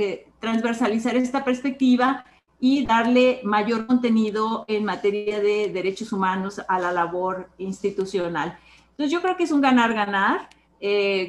[0.41, 2.25] transversalizar esta perspectiva
[2.59, 8.59] y darle mayor contenido en materia de derechos humanos a la labor institucional.
[8.91, 10.49] Entonces yo creo que es un ganar-ganar.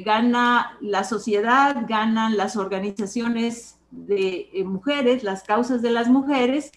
[0.03, 6.71] gana la sociedad, ganan las organizaciones de eh, mujeres, las causas de las mujeres,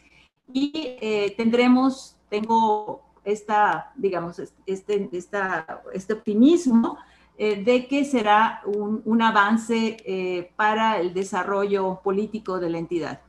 [0.53, 6.99] y eh, tendremos, tengo esta, digamos, este, esta, este optimismo
[7.39, 13.20] eh, de que será un, un avance para el desarrollo político de la entidad.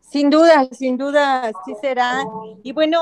[0.00, 2.22] Sin duda, sin duda, sí será.
[2.62, 3.00] Y bueno,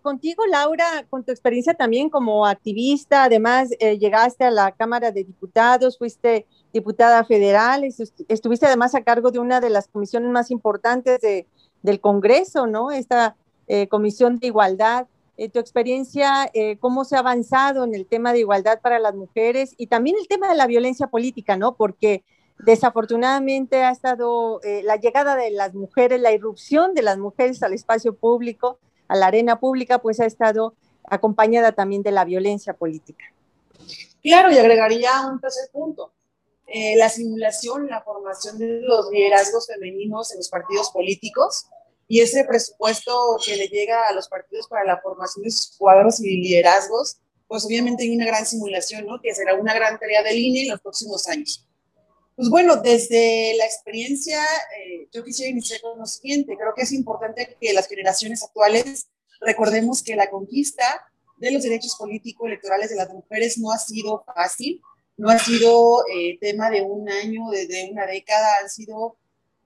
[0.00, 5.98] contigo, Laura, con tu experiencia también como activista, además llegaste a la Cámara de Diputados,
[5.98, 7.84] fuiste diputada federal,
[8.28, 11.46] estuviste además a cargo de una de las comisiones más importantes de,
[11.82, 12.90] del Congreso, ¿no?
[12.90, 15.06] Esta eh, Comisión de Igualdad.
[15.38, 19.14] Eh, tu experiencia, eh, cómo se ha avanzado en el tema de igualdad para las
[19.14, 21.76] mujeres y también el tema de la violencia política, ¿no?
[21.76, 22.24] Porque
[22.58, 27.72] desafortunadamente ha estado eh, la llegada de las mujeres, la irrupción de las mujeres al
[27.72, 33.24] espacio público, a la arena pública, pues ha estado acompañada también de la violencia política.
[34.20, 36.10] Claro, y agregaría un tercer punto.
[36.70, 41.66] Eh, la simulación, la formación de los liderazgos femeninos en los partidos políticos
[42.06, 46.20] y ese presupuesto que le llega a los partidos para la formación de sus cuadros
[46.20, 49.20] y liderazgos, pues obviamente hay una gran simulación, ¿no?
[49.22, 51.66] Que será una gran tarea de línea en los próximos años.
[52.36, 56.56] Pues bueno, desde la experiencia, eh, yo quisiera iniciar con lo siguiente.
[56.56, 59.08] Creo que es importante que las generaciones actuales
[59.40, 60.84] recordemos que la conquista
[61.38, 64.80] de los derechos políticos electorales de las mujeres no ha sido fácil,
[65.18, 69.16] no ha sido eh, tema de un año, de, una década, han sido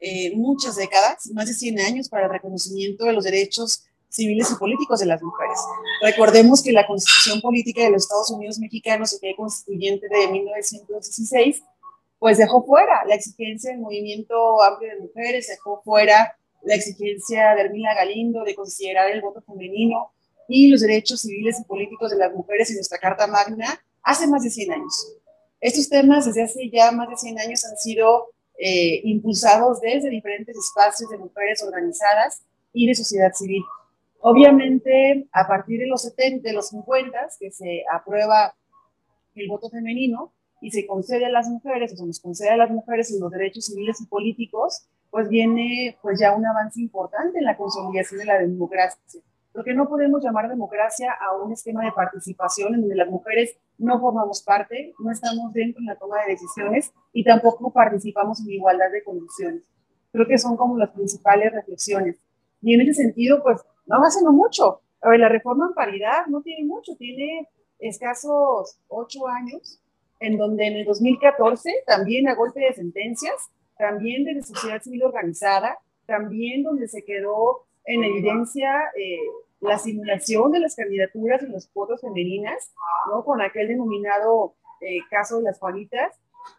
[0.01, 4.57] eh, muchas décadas, más de 100 años para el reconocimiento de los derechos civiles y
[4.57, 5.59] políticos de las mujeres.
[6.03, 11.63] Recordemos que la Constitución Política de los Estados Unidos Mexicanos, que constituyente de 1916,
[12.19, 17.63] pues dejó fuera la exigencia del movimiento amplio de mujeres, dejó fuera la exigencia de
[17.63, 20.13] Hermila Galindo de considerar el voto femenino
[20.49, 24.43] y los derechos civiles y políticos de las mujeres en nuestra Carta Magna hace más
[24.43, 25.17] de 100 años.
[25.63, 30.57] Estos temas desde hace ya más de 100 años han sido eh, impulsados desde diferentes
[30.57, 32.43] espacios de mujeres organizadas
[32.73, 33.63] y de sociedad civil.
[34.21, 38.55] Obviamente, a partir de los 70, de los 50, que se aprueba
[39.37, 42.71] el voto femenino, y se concede a las mujeres, o se nos concede a las
[42.71, 47.45] mujeres en los derechos civiles y políticos, pues viene pues ya un avance importante en
[47.45, 49.21] la consolidación de la democracia.
[49.53, 54.01] Porque no podemos llamar democracia a un esquema de participación en donde las mujeres no
[54.01, 58.91] formamos parte, no estamos dentro en la toma de decisiones y tampoco participamos en igualdad
[58.91, 59.65] de condiciones.
[60.11, 62.17] Creo que son como las principales reflexiones.
[62.63, 64.81] Y en ese sentido, pues no hace no mucho.
[65.01, 67.49] A ver, la reforma en paridad no tiene mucho, tiene
[67.79, 69.81] escasos ocho años
[70.21, 73.35] en donde en el 2014, también a golpe de sentencias,
[73.77, 79.19] también de la sociedad civil organizada, también donde se quedó en evidencia eh,
[79.63, 82.73] la simulación de las candidaturas en los votos femeninas,
[83.11, 83.25] ¿no?
[83.25, 86.13] con aquel denominado eh, caso de las Juanitas,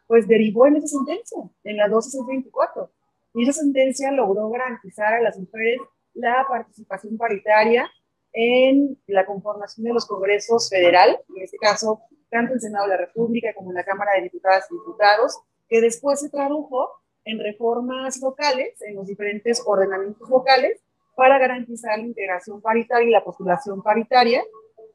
[0.08, 2.89] pues derivó en esa sentencia, en la 1224.
[3.36, 5.82] Y esa sentencia logró garantizar a las mujeres
[6.14, 7.89] la participación paritaria
[8.32, 12.97] en la conformación de los congresos federal, en este caso tanto el Senado de la
[12.97, 16.89] República como en la Cámara de Diputadas y Diputados, que después se tradujo
[17.26, 20.82] en reformas locales, en los diferentes ordenamientos locales,
[21.16, 24.41] para garantizar la integración paritaria y la postulación paritaria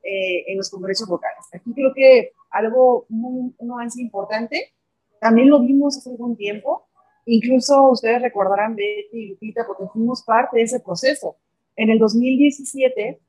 [0.02, 1.44] eh, en los congresos locales.
[1.52, 4.72] Aquí creo que algo, muy, un avance importante,
[5.20, 6.88] también lo vimos hace algún tiempo,
[7.26, 11.36] incluso ustedes recordarán, Betty y Lupita, porque fuimos parte de ese proceso.
[11.76, 13.20] En el 2017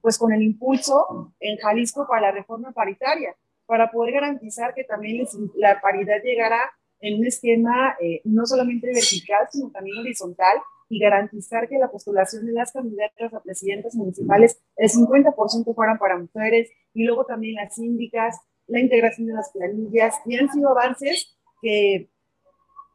[0.00, 3.34] pues con el impulso en Jalisco para la reforma paritaria,
[3.66, 6.58] para poder garantizar que también la paridad llegara
[7.00, 10.58] en un esquema eh, no solamente vertical, sino también horizontal
[10.90, 16.18] y garantizar que la postulación de las candidatas a presidentas municipales, el 50% fueran para
[16.18, 18.36] mujeres y luego también las síndicas,
[18.66, 22.10] la integración de las planillas, y han sido avances que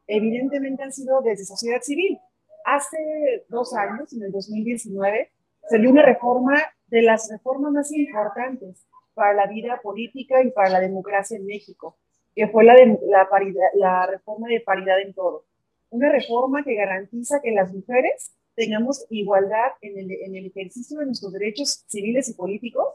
[0.06, 2.20] evidentemente han sido desde sociedad civil.
[2.66, 5.30] Hace dos años, en el 2019,
[5.70, 10.80] salió una reforma de las reformas más importantes para la vida política y para la
[10.80, 11.96] democracia en México,
[12.34, 15.46] que fue la, de, la, paridad, la reforma de paridad en todo.
[15.90, 21.06] Una reforma que garantiza que las mujeres tengamos igualdad en el, en el ejercicio de
[21.06, 22.86] nuestros derechos civiles y políticos,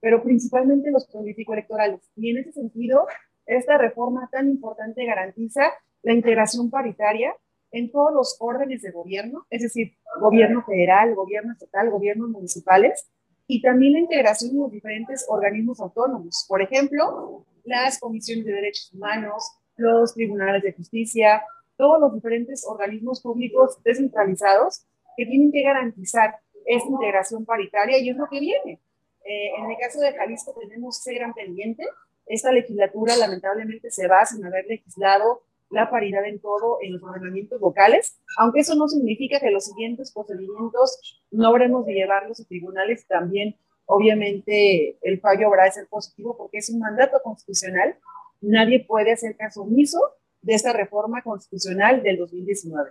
[0.00, 2.00] pero principalmente los político-electorales.
[2.16, 3.06] Y en ese sentido,
[3.46, 5.62] esta reforma tan importante garantiza
[6.02, 7.34] la integración paritaria
[7.72, 13.10] en todos los órdenes de gobierno, es decir, gobierno federal, gobierno estatal, gobiernos municipales,
[13.46, 16.44] y también la integración de los diferentes organismos autónomos.
[16.48, 19.42] Por ejemplo, las comisiones de derechos humanos,
[19.76, 21.42] los tribunales de justicia,
[21.80, 24.84] todos los diferentes organismos públicos descentralizados
[25.16, 28.78] que tienen que garantizar esta integración paritaria y es lo que viene.
[29.24, 31.84] Eh, en el caso de Jalisco tenemos ese gran pendiente.
[32.26, 37.60] Esta legislatura lamentablemente se va sin haber legislado la paridad en todo en los ordenamientos
[37.60, 43.06] locales, aunque eso no significa que los siguientes procedimientos no habremos de llevarlos a tribunales
[43.06, 43.56] también,
[43.86, 47.96] obviamente el fallo habrá de ser positivo porque es un mandato constitucional,
[48.40, 50.00] nadie puede hacer caso omiso
[50.42, 52.90] de esta reforma constitucional del 2019.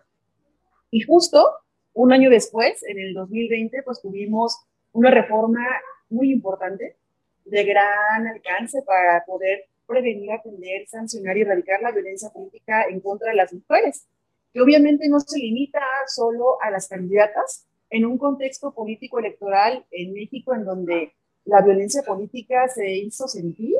[0.91, 1.45] Y justo
[1.93, 4.57] un año después, en el 2020, pues tuvimos
[4.91, 5.65] una reforma
[6.09, 6.97] muy importante,
[7.45, 13.31] de gran alcance para poder prevenir, atender, sancionar y erradicar la violencia política en contra
[13.31, 14.07] de las mujeres,
[14.53, 20.13] que obviamente no se limita solo a las candidatas en un contexto político electoral en
[20.13, 21.13] México en donde
[21.45, 23.75] la violencia política se hizo sentir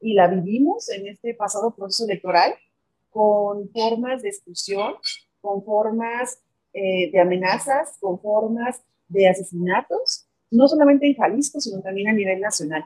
[0.00, 2.54] y la vivimos en este pasado proceso electoral.
[3.12, 4.94] Con formas de exclusión,
[5.40, 6.42] con formas
[6.72, 12.40] eh, de amenazas, con formas de asesinatos, no solamente en Jalisco, sino también a nivel
[12.40, 12.84] nacional.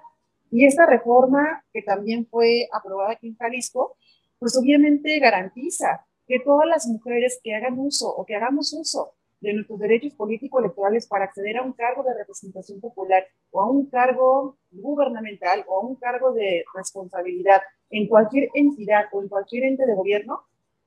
[0.51, 3.97] Y esta reforma, que también fue aprobada aquí en Jalisco,
[4.39, 9.55] pues obviamente garantiza que todas las mujeres que hagan uso o que hagamos uso de
[9.55, 13.87] nuestros derechos políticos electorales para acceder a un cargo de representación popular o a un
[13.87, 19.87] cargo gubernamental o a un cargo de responsabilidad en cualquier entidad o en cualquier ente
[19.87, 20.43] de gobierno,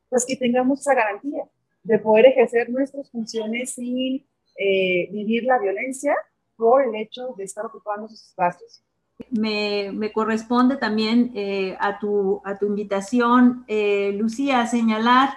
[0.09, 1.43] pues que tengamos esa garantía
[1.83, 4.25] de poder ejercer nuestras funciones sin
[4.57, 6.15] eh, vivir la violencia
[6.55, 8.83] por el hecho de estar ocupando esos espacios.
[9.29, 15.29] Me, me corresponde también eh, a, tu, a tu invitación, eh, Lucía, a señalar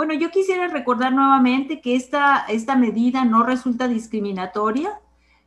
[0.00, 4.98] bueno, yo quisiera recordar nuevamente que esta, esta medida no resulta discriminatoria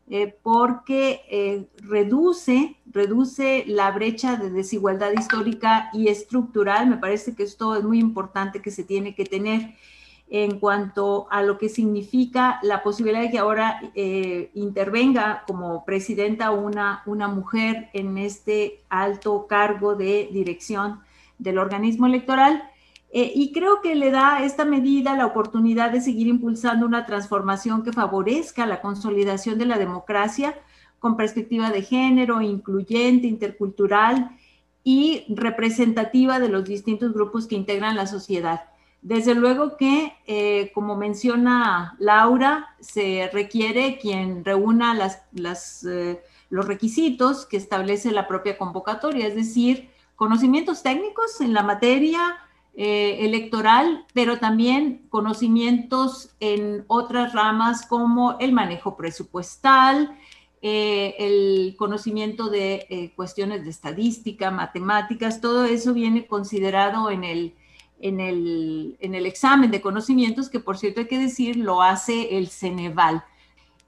[0.09, 6.87] eh, porque eh, reduce, reduce la brecha de desigualdad histórica y estructural.
[6.87, 9.75] Me parece que esto es muy importante que se tiene que tener
[10.29, 16.51] en cuanto a lo que significa la posibilidad de que ahora eh, intervenga como presidenta
[16.51, 21.01] una, una mujer en este alto cargo de dirección
[21.37, 22.63] del organismo electoral.
[23.15, 27.83] Eh, y creo que le da esta medida la oportunidad de seguir impulsando una transformación
[27.83, 30.59] que favorezca la consolidación de la democracia
[30.97, 34.31] con perspectiva de género, incluyente, intercultural
[34.83, 38.61] y representativa de los distintos grupos que integran la sociedad.
[39.03, 47.45] Desde luego que, eh, como menciona Laura, se requiere quien reúna las, eh, los requisitos
[47.45, 52.39] que establece la propia convocatoria, es decir, conocimientos técnicos en la materia,
[52.75, 60.17] eh, electoral, pero también conocimientos en otras ramas como el manejo presupuestal,
[60.63, 67.53] eh, el conocimiento de eh, cuestiones de estadística, matemáticas, todo eso viene considerado en el,
[67.99, 72.37] en el, en el examen de conocimientos, que por cierto hay que decir, lo hace
[72.39, 73.23] el Ceneval.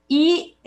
[0.08, 0.58] Y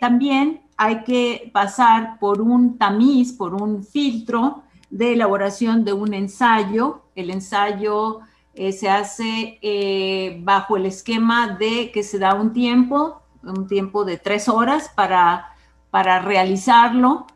[0.00, 7.03] también hay que pasar por un tamiz, por un filtro de elaboración de un ensayo.
[7.14, 8.20] El ensayo
[8.54, 14.04] eh, se hace eh, bajo el esquema de que se da un tiempo, un tiempo
[14.04, 15.52] de tres horas para,
[15.90, 17.26] para realizarlo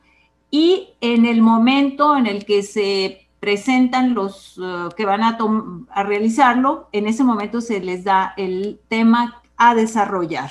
[0.50, 6.88] y en el momento en el que se presentan los eh, que van a, realizarlo,
[6.92, 10.50] en ese momento se les da el tema a desarrollar.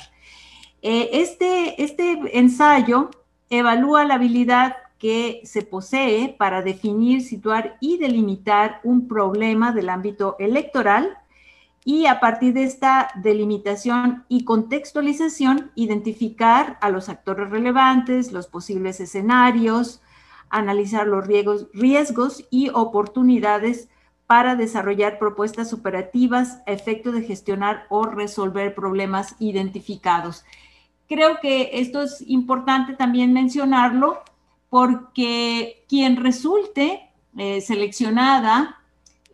[0.82, 3.10] este, este ensayo
[3.48, 10.36] evalúa la habilidad que se posee para definir, situar y delimitar un problema del ámbito
[10.38, 11.16] electoral
[11.84, 19.00] y a partir de esta delimitación y contextualización, identificar a los actores relevantes, los posibles
[19.00, 20.02] escenarios,
[20.50, 23.88] analizar los riesgos, riesgos y oportunidades
[24.26, 30.44] para desarrollar propuestas operativas a efecto de gestionar o resolver problemas identificados.
[31.08, 34.22] Creo que esto es importante también mencionarlo
[34.70, 38.80] porque quien resulte eh, seleccionada,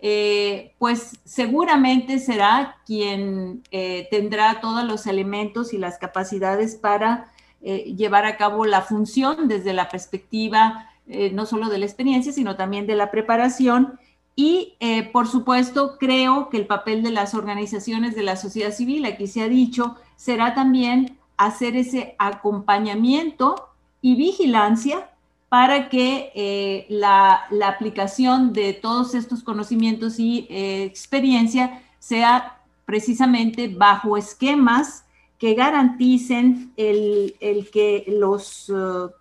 [0.00, 7.30] eh, pues seguramente será quien eh, tendrá todos los elementos y las capacidades para
[7.64, 10.90] llevar a cabo la función desde la perspectiva
[11.32, 13.98] no solo de la experiencia, sino también de la preparación.
[14.36, 14.76] Y,
[15.14, 19.40] por supuesto, creo que el papel de las organizaciones de la sociedad civil, aquí se
[19.40, 23.70] ha dicho, será también hacer ese acompañamiento
[24.02, 25.08] y vigilancia
[25.54, 34.16] para que eh, la, aplicación de todos estos conocimientos y eh, experiencia sea precisamente bajo
[34.16, 35.04] esquemas
[35.38, 37.36] que garanticen el,
[37.72, 39.12] que los, uh,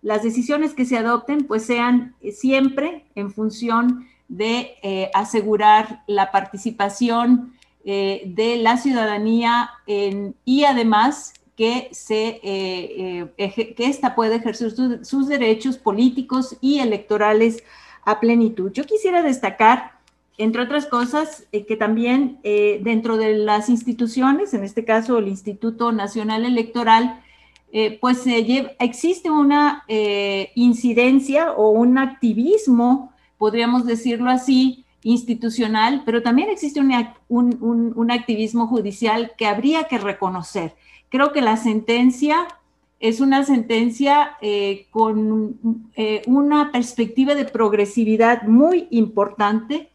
[0.00, 7.52] las decisiones que se adopten pues sean siempre en función de eh, asegurar la participación
[7.84, 14.72] de la ciudadanía y además que, se, eh, eh, ésta puede ejercer
[15.04, 17.62] sus derechos políticos y electorales
[18.04, 18.72] a plenitud.
[18.72, 19.92] Yo quisiera destacar,
[20.38, 25.92] entre otras cosas, eh, que también dentro de las instituciones, en este caso el Instituto
[25.92, 27.22] Nacional Electoral,
[28.00, 29.84] pues existe una
[30.56, 39.46] incidencia o un activismo, podríamos decirlo así, institucional, pero también existe un activismo judicial que
[39.46, 40.74] habría que reconocer.
[41.08, 42.46] Creo que la sentencia
[43.02, 45.58] es una sentencia eh, con
[45.96, 49.90] eh, una perspectiva de progresividad muy importante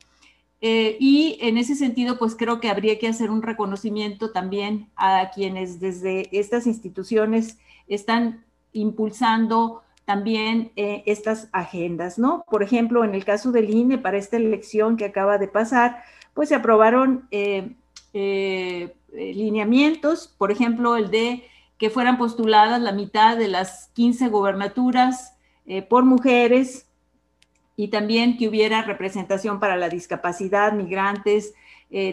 [0.60, 5.32] eh, y en ese sentido, pues creo que habría que hacer un reconocimiento también a
[5.34, 8.43] quienes desde estas instituciones están
[8.74, 12.45] impulsando también eh, estas agendas, ¿no?
[12.49, 16.01] Por ejemplo, en el caso del INE, para esta elección que acaba de pasar,
[16.34, 17.76] pues se aprobaron eh,
[18.14, 21.43] eh, lineamientos, por ejemplo, el de
[21.78, 25.36] que fueran postuladas la mitad de las 15 gobernaturas
[25.89, 26.88] por mujeres
[27.76, 31.53] y también que hubiera representación para la discapacidad, migrantes,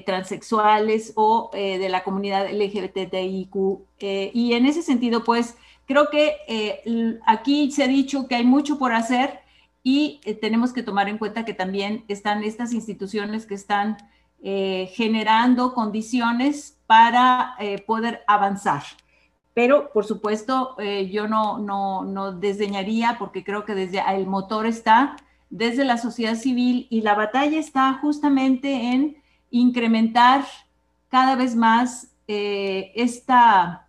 [0.04, 3.54] transexuales o de la comunidad LGBTIQ.
[4.00, 5.56] y en ese sentido, pues,
[5.86, 9.40] Creo que eh, aquí se ha dicho que hay mucho por hacer
[9.82, 13.98] y eh, tenemos que tomar en cuenta que también están estas instituciones que están
[14.42, 17.56] eh, generando condiciones para
[17.86, 18.82] poder avanzar.
[19.54, 20.76] Pero, por supuesto,
[21.10, 25.16] yo no, no, no desdeñaría porque creo que desde el motor está
[25.48, 29.16] desde la sociedad civil y la batalla está justamente en
[29.50, 30.44] incrementar
[31.08, 33.86] cada vez más esta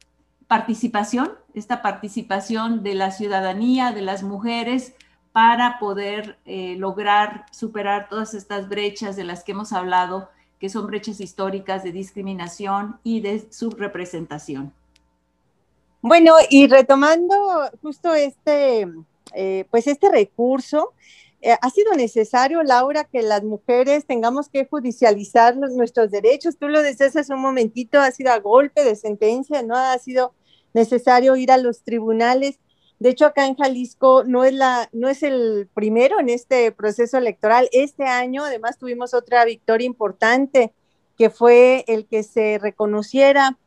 [0.47, 4.93] participación esta participación de la ciudadanía, de las mujeres,
[5.31, 10.29] para poder eh, lograr superar todas estas brechas de las que hemos hablado,
[10.59, 14.73] que son brechas históricas de discriminación y de subrepresentación.
[16.01, 17.35] Bueno, y retomando
[17.81, 18.87] justo este,
[19.33, 20.93] eh, pues este recurso,
[21.41, 26.57] eh, ha sido necesario, Laura, que las mujeres tengamos que judicializar nuestros derechos.
[26.57, 29.75] Tú lo decías hace un momentito, ha sido a golpe de sentencia, ¿no?
[29.75, 30.33] Ha sido
[30.75, 32.59] necesario ir a los tribunales.
[32.99, 37.17] De hecho, acá en Jalisco no es, la, no es el primero en este proceso
[37.17, 37.69] electoral.
[37.71, 40.73] Este año, además, tuvimos otra victoria importante,
[41.17, 43.57] que fue el que se reconociera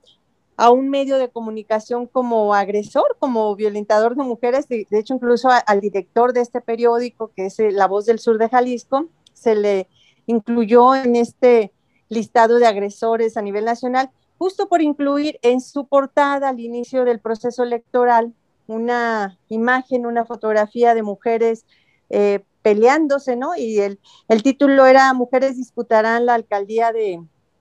[0.59, 4.69] a un medio de comunicación como agresor, como violentador de mujeres.
[4.69, 8.51] De, hecho, incluso al director de este periódico, que es La Voz del Sur de
[8.51, 9.89] Jalisco, se le
[10.27, 11.73] incluyó en este
[12.11, 17.21] listado de agresores a nivel nacional justo por incluir en su portada al inicio del
[17.21, 18.33] proceso electoral
[18.67, 21.65] una imagen, una fotografía de mujeres
[22.11, 23.57] eh, peleándose, ¿no?
[23.57, 27.21] Y el, el, título era Mujeres disputarán la alcaldía de,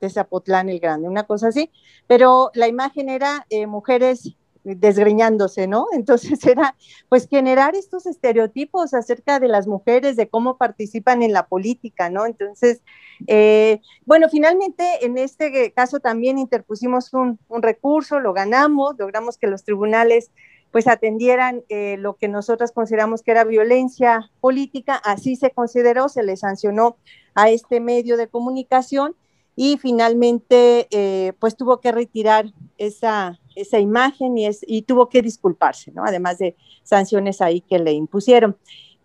[0.10, 1.72] Zapotlán el Grande, una cosa así,
[2.06, 4.37] pero la imagen era eh, mujeres
[4.76, 5.88] desgreñándose, ¿no?
[5.94, 6.76] Entonces era
[7.10, 12.26] pues generar estos estereotipos acerca de las mujeres, de cómo participan en la política, ¿no?
[12.26, 12.82] Entonces,
[13.28, 19.64] eh, bueno, finalmente en este caso también interpusimos un, recurso, lo ganamos, logramos que los
[19.64, 20.32] tribunales
[20.72, 26.24] pues atendieran eh, lo que nosotras consideramos que era violencia política, así se consideró, se
[26.24, 26.98] le sancionó
[27.36, 29.16] a este medio de comunicación
[29.60, 35.24] y finalmente eh, pues tuvo que retirar esa, esa imagen y, es, y tuvo que
[35.24, 36.04] disculparse, ¿no?
[36.06, 38.56] Además de sanciones ahí que le impusieron.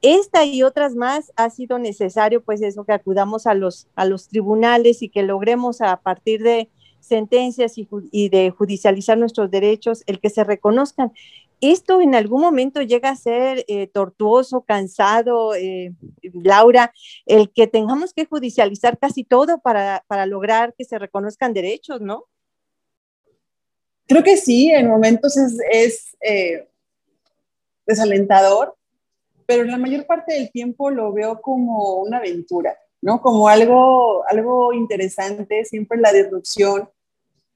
[0.02, 4.28] Esta y otras más ha sido necesario, pues eso, que acudamos a los, a los
[4.28, 6.68] tribunales y que logremos a partir de
[7.00, 11.12] sentencias y, de judicializar nuestros derechos, el que se reconozcan.
[11.62, 15.94] Esto en algún momento llega a ser eh, tortuoso, cansado, eh,
[16.34, 16.92] Laura,
[17.24, 22.26] el que tengamos que judicializar casi todo para, para lograr que se reconozcan derechos, ¿no?
[24.08, 26.68] Creo que sí, en momentos es, eh,
[27.86, 28.76] desalentador,
[29.46, 33.22] pero la mayor parte del tiempo lo veo como una aventura, ¿no?
[33.22, 36.90] Como algo, algo interesante, siempre la disrupción,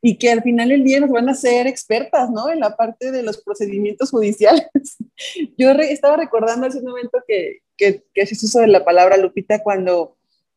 [0.02, 2.50] y que al final del día nos van a ser expertas, ¿no?
[2.50, 4.66] En la parte de los procedimientos judiciales.
[5.58, 9.62] Yo estaba recordando hace un momento que, que, que haces uso de la palabra, Lupita,
[9.62, 10.16] cuando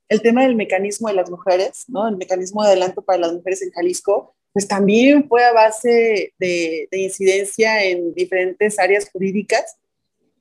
[0.10, 2.08] el tema del mecanismo de las mujeres, ¿no?
[2.08, 6.88] El mecanismo de adelanto para las mujeres en Jalisco, pues también fue a base de,
[6.92, 9.78] incidencia en diferentes áreas jurídicas.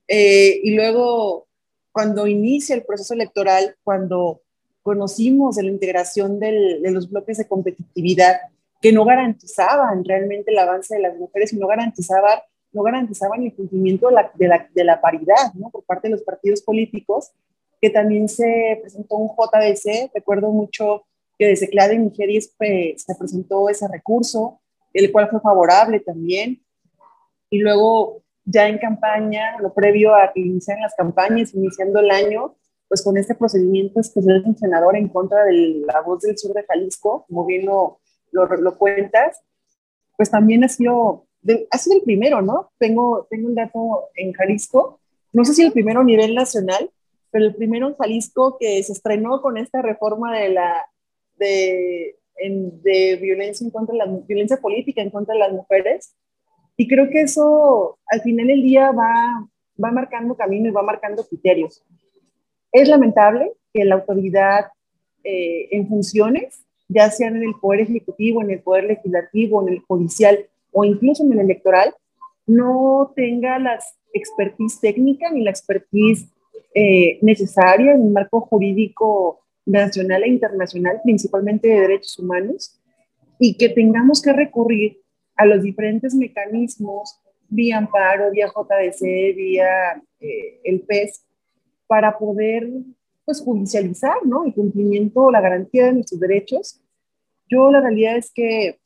[0.08, 1.46] Eh, y luego,
[1.92, 4.40] cuando inicia el proceso electoral, cuando
[4.82, 8.40] conocimos de la integración de los bloques de competitividad
[8.80, 12.38] que no garantizaban realmente el avance de las mujeres y no garantizaban,
[12.72, 15.70] no garantizaban el cumplimiento de la, de la, de la paridad ¿no?
[15.70, 17.32] por parte de los partidos políticos,
[17.80, 21.04] que también se presentó un JBC, recuerdo mucho
[21.38, 24.60] que desde CLAD en Nigeria se presentó ese recurso,
[24.92, 26.60] el cual fue favorable también.
[27.48, 32.56] Y luego, ya en campaña, lo previo a que iniciaran las campañas, iniciando el año,
[32.88, 36.64] pues con este procedimiento especial un senador en contra de la voz del sur de
[36.64, 37.68] Jalisco, como bien
[38.32, 39.40] lo, cuentas,
[40.16, 41.26] pues también ha sido,
[41.70, 42.70] ha sido el primero, ¿no?
[42.78, 45.00] Tengo, tengo un dato en Jalisco,
[45.32, 46.90] no sé si el primero a nivel nacional,
[47.30, 50.86] pero el primero en Jalisco que se estrenó con esta reforma de la
[51.36, 56.14] de, de violencia en contra de la violencia política en contra de las mujeres.
[56.76, 59.46] Y creo que eso al final del día va,
[59.82, 61.84] va marcando camino y va marcando criterios.
[62.72, 64.66] Es lamentable que la autoridad
[65.24, 69.80] eh, en funciones, ya sea en el poder ejecutivo, en el poder legislativo, en el
[69.80, 71.94] judicial o incluso en el electoral,
[72.46, 76.28] no tenga las expertise técnica ni la expertise
[76.74, 82.80] eh, necesaria en un marco jurídico nacional e internacional, principalmente de derechos humanos,
[83.38, 85.00] y que tengamos que recurrir
[85.36, 89.00] a los diferentes mecanismos, vía amparo, vía JDC,
[89.36, 91.24] vía eh, el PES,
[91.86, 92.68] para poder
[93.28, 94.46] pues, judicializar ¿no?
[94.46, 96.80] el cumplimiento, la garantía de nuestros derechos.
[97.46, 98.80] Yo la realidad es que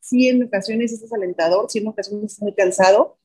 [0.00, 3.18] sí en ocasiones es desalentador, sí en ocasiones es muy cansado,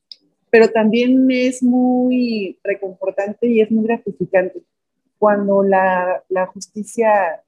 [0.50, 4.62] pero también es muy reconfortante y es muy gratificante
[5.18, 7.42] cuando la, la justicia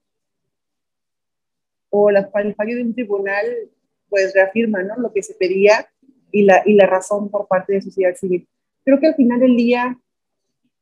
[1.91, 3.45] o la, el fallo de un tribunal
[4.09, 4.97] pues reafirma ¿no?
[4.97, 5.87] lo que se pedía
[6.33, 8.49] y la, y la razón por parte de sociedad civil.
[8.83, 10.01] Creo que al final del día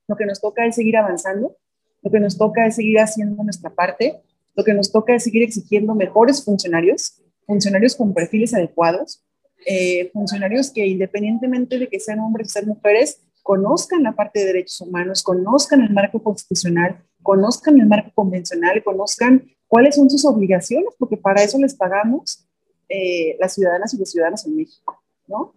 [0.06, 1.56] lo que nos toca es seguir avanzando,
[2.02, 4.20] lo que nos toca es seguir haciendo nuestra parte,
[4.54, 9.24] lo que nos toca es seguir exigiendo mejores funcionarios, funcionarios con perfiles adecuados,
[9.66, 14.46] eh, funcionarios que independientemente de que sean hombres o sean mujeres, conozcan la parte de
[14.46, 20.94] derechos humanos, conozcan el marco constitucional, conozcan el marco convencional, conozcan cuáles son sus obligaciones,
[20.98, 22.46] porque para eso les pagamos
[22.88, 25.54] eh, las ciudadanas y los ciudadanos en México, ¿no?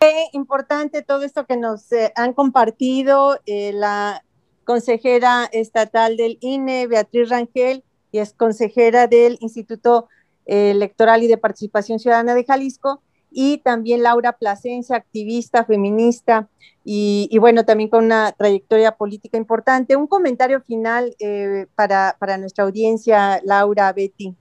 [0.00, 4.24] Qué importante todo esto que nos eh, han compartido la
[4.64, 10.08] consejera estatal del INE, Beatriz Rangel, y es consejera del Instituto
[10.46, 16.48] Electoral y de Participación Ciudadana de Jalisco, y también Laura Plasencia, activista, feminista,
[16.82, 19.96] y, bueno, también con una trayectoria política importante.
[19.96, 24.34] Un comentario final eh, para, para nuestra audiencia, Laura, Betty.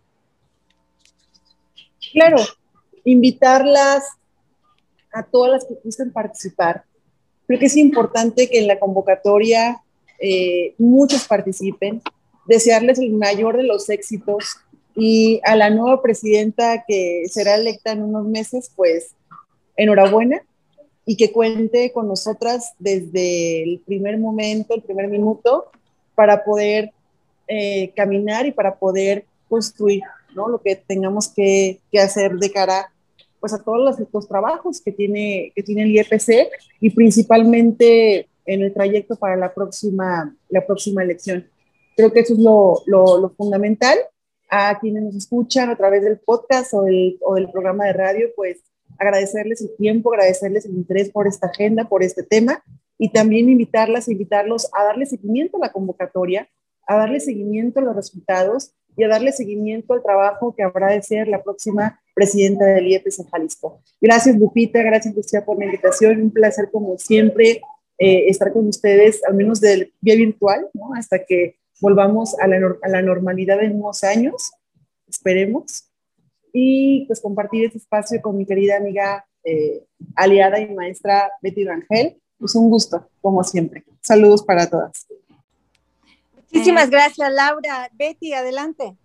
[2.14, 2.38] Claro,
[3.04, 4.06] invitarlas
[5.12, 6.84] a todas las que quieran participar.
[7.48, 9.82] Creo que es importante que en la convocatoria
[10.20, 12.02] eh, muchos participen,
[12.46, 14.58] desearles el mayor de los éxitos
[14.96, 19.16] y a la nueva presidenta que será electa en unos meses, pues
[19.78, 20.42] enhorabuena
[21.06, 25.72] y que cuente con nosotras desde el primer momento, el primer minuto,
[26.16, 26.92] para poder
[27.48, 30.04] eh, caminar y para poder construir
[30.36, 30.50] ¿no?
[30.50, 32.92] lo que tengamos que, que hacer de cara
[33.40, 38.62] pues, a todos los, los, trabajos que tiene, que tiene el IEPC y principalmente en
[38.62, 41.48] el trayecto para la próxima, la próxima elección.
[41.96, 43.98] Creo que eso es lo, lo, fundamental.
[44.52, 48.30] A quienes nos escuchan a través del podcast o, el, o del programa de radio,
[48.36, 48.64] pues
[48.98, 52.64] agradecerles el tiempo, agradecerles el interés por esta agenda, por este tema
[52.98, 56.50] y también invitarlas, invitarlos a darle seguimiento a la convocatoria,
[56.88, 61.02] a darle seguimiento a los resultados y a darle seguimiento al trabajo que habrá de
[61.02, 63.82] ser la próxima presidenta del IEPS en Jalisco.
[64.02, 67.62] Gracias Lupita, gracias Lucía por la invitación, un placer como siempre
[67.98, 72.90] eh, estar con ustedes, al menos de vía virtual, hasta que volvamos a la, a
[72.90, 74.52] la normalidad en unos años,
[75.08, 75.90] esperemos,
[76.52, 79.86] y pues compartir este espacio con mi querida amiga, eh,
[80.16, 82.22] aliada y maestra Betty Rangel.
[82.38, 83.84] Pues un gusto, como siempre.
[84.02, 85.08] Saludos para todas.
[86.52, 87.90] Muchísimas gracias, Laura.
[87.94, 88.96] Betty, adelante.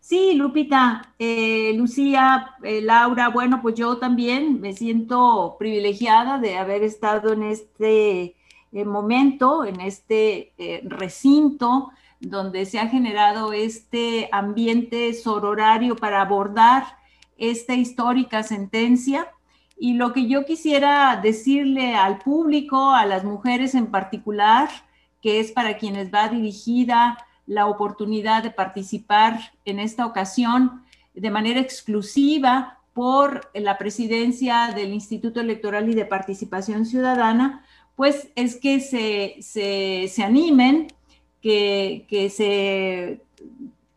[0.00, 6.82] Sí, Lupita, eh, Lucía, eh, Laura, bueno, pues yo también me siento privilegiada de haber
[6.82, 8.34] estado en este
[8.72, 10.52] momento, en este
[10.84, 16.84] recinto donde se ha generado este ambiente sororario para abordar
[17.36, 19.28] esta histórica sentencia.
[19.78, 24.68] Y lo que yo quisiera decirle al público, a las mujeres en particular,
[25.20, 31.60] que es para quienes va dirigida la oportunidad de participar en esta ocasión de manera
[31.60, 37.64] exclusiva por la presidencia del Instituto Electoral y de Participación Ciudadana,
[37.96, 40.88] pues es que se, se, se animen
[41.40, 43.20] que, se,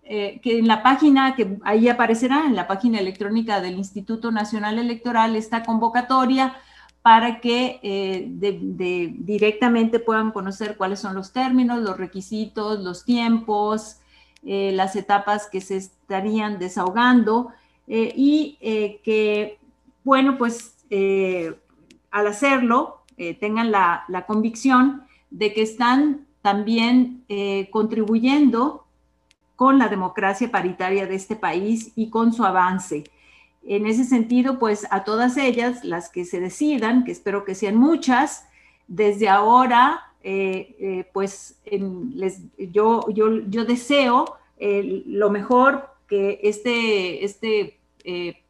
[0.04, 4.80] eh, que en la página, que ahí aparecerá, en la página electrónica del Instituto Nacional
[4.80, 6.56] Electoral, esta convocatoria
[7.02, 8.28] para que eh,
[9.20, 13.98] directamente puedan conocer cuáles son los términos, los requisitos, los tiempos,
[14.46, 17.50] eh, las etapas que se estarían desahogando
[17.88, 18.58] y
[19.04, 19.60] que,
[20.06, 20.78] bueno, pues
[22.10, 23.02] al hacerlo,
[23.42, 28.86] tengan la, convicción de que están también eh, contribuyendo
[29.56, 33.04] con la democracia paritaria de este país y con su avance.
[33.64, 37.76] En ese sentido, pues a todas ellas, las que se decidan, que espero que sean
[37.76, 38.48] muchas,
[38.88, 41.60] desde ahora, eh, eh, pues
[42.58, 47.80] yo, yo, yo, deseo lo mejor que este, este,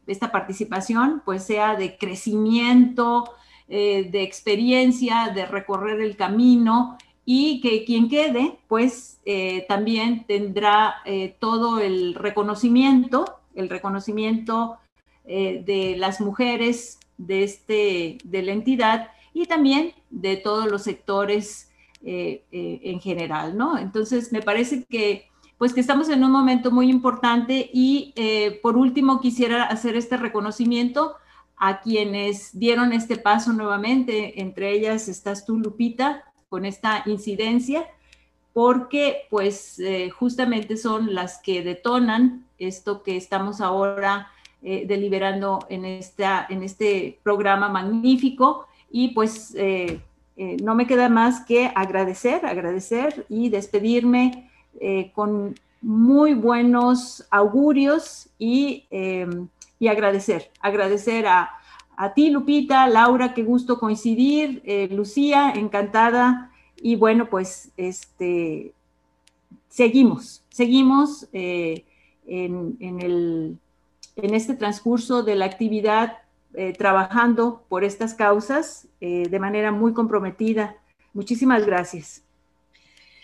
[0.06, 3.32] esta participación pues sea de crecimiento,
[3.68, 11.36] de experiencia, de recorrer el camino y que quien quede, pues eh, también tendrá eh,
[11.38, 14.78] todo el reconocimiento, el reconocimiento
[15.34, 21.70] eh, de las mujeres de, este, de la entidad y también de todos los sectores
[22.02, 23.78] eh, eh, en general, ¿no?
[23.78, 28.12] Entonces, me parece que, pues que estamos en un momento muy importante y
[28.60, 31.14] por último quisiera hacer este reconocimiento
[31.56, 37.86] a quienes dieron este paso nuevamente, entre ellas estás tú, Lupita, con esta incidencia,
[38.52, 39.80] porque pues
[40.14, 44.28] justamente son las que detonan esto que estamos ahora
[44.62, 49.54] deliberando en, en este programa magnífico y pues
[50.36, 54.50] eh, no me queda más que agradecer, agradecer y despedirme
[54.80, 59.28] eh, con muy buenos augurios y, eh,
[59.88, 61.50] agradecer, agradecer a,
[62.14, 66.50] ti, Lupita, Laura, qué gusto coincidir, Lucía, encantada.
[66.80, 68.74] Y bueno, pues este,
[69.68, 71.84] seguimos, seguimos en,
[72.26, 73.60] en
[74.16, 76.18] este transcurso de la actividad
[76.54, 80.76] eh, trabajando por estas causas eh, de manera muy comprometida.
[81.14, 82.22] Muchísimas gracias.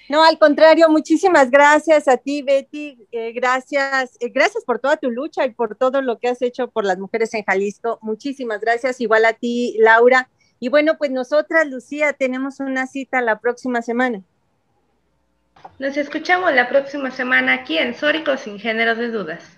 [0.08, 3.06] No, al contrario, muchísimas gracias a ti, Betty.
[3.12, 6.86] Eh, gracias, gracias por toda tu lucha y por todo lo que has hecho por
[6.86, 7.98] las mujeres en Jalisco.
[8.00, 10.30] Muchísimas gracias, igual a ti, Laura.
[10.58, 14.22] Y bueno, pues nosotras, Lucía, tenemos una cita la próxima semana.
[15.78, 19.57] Nos escuchamos la próxima semana aquí en Sórico sin géneros de dudas.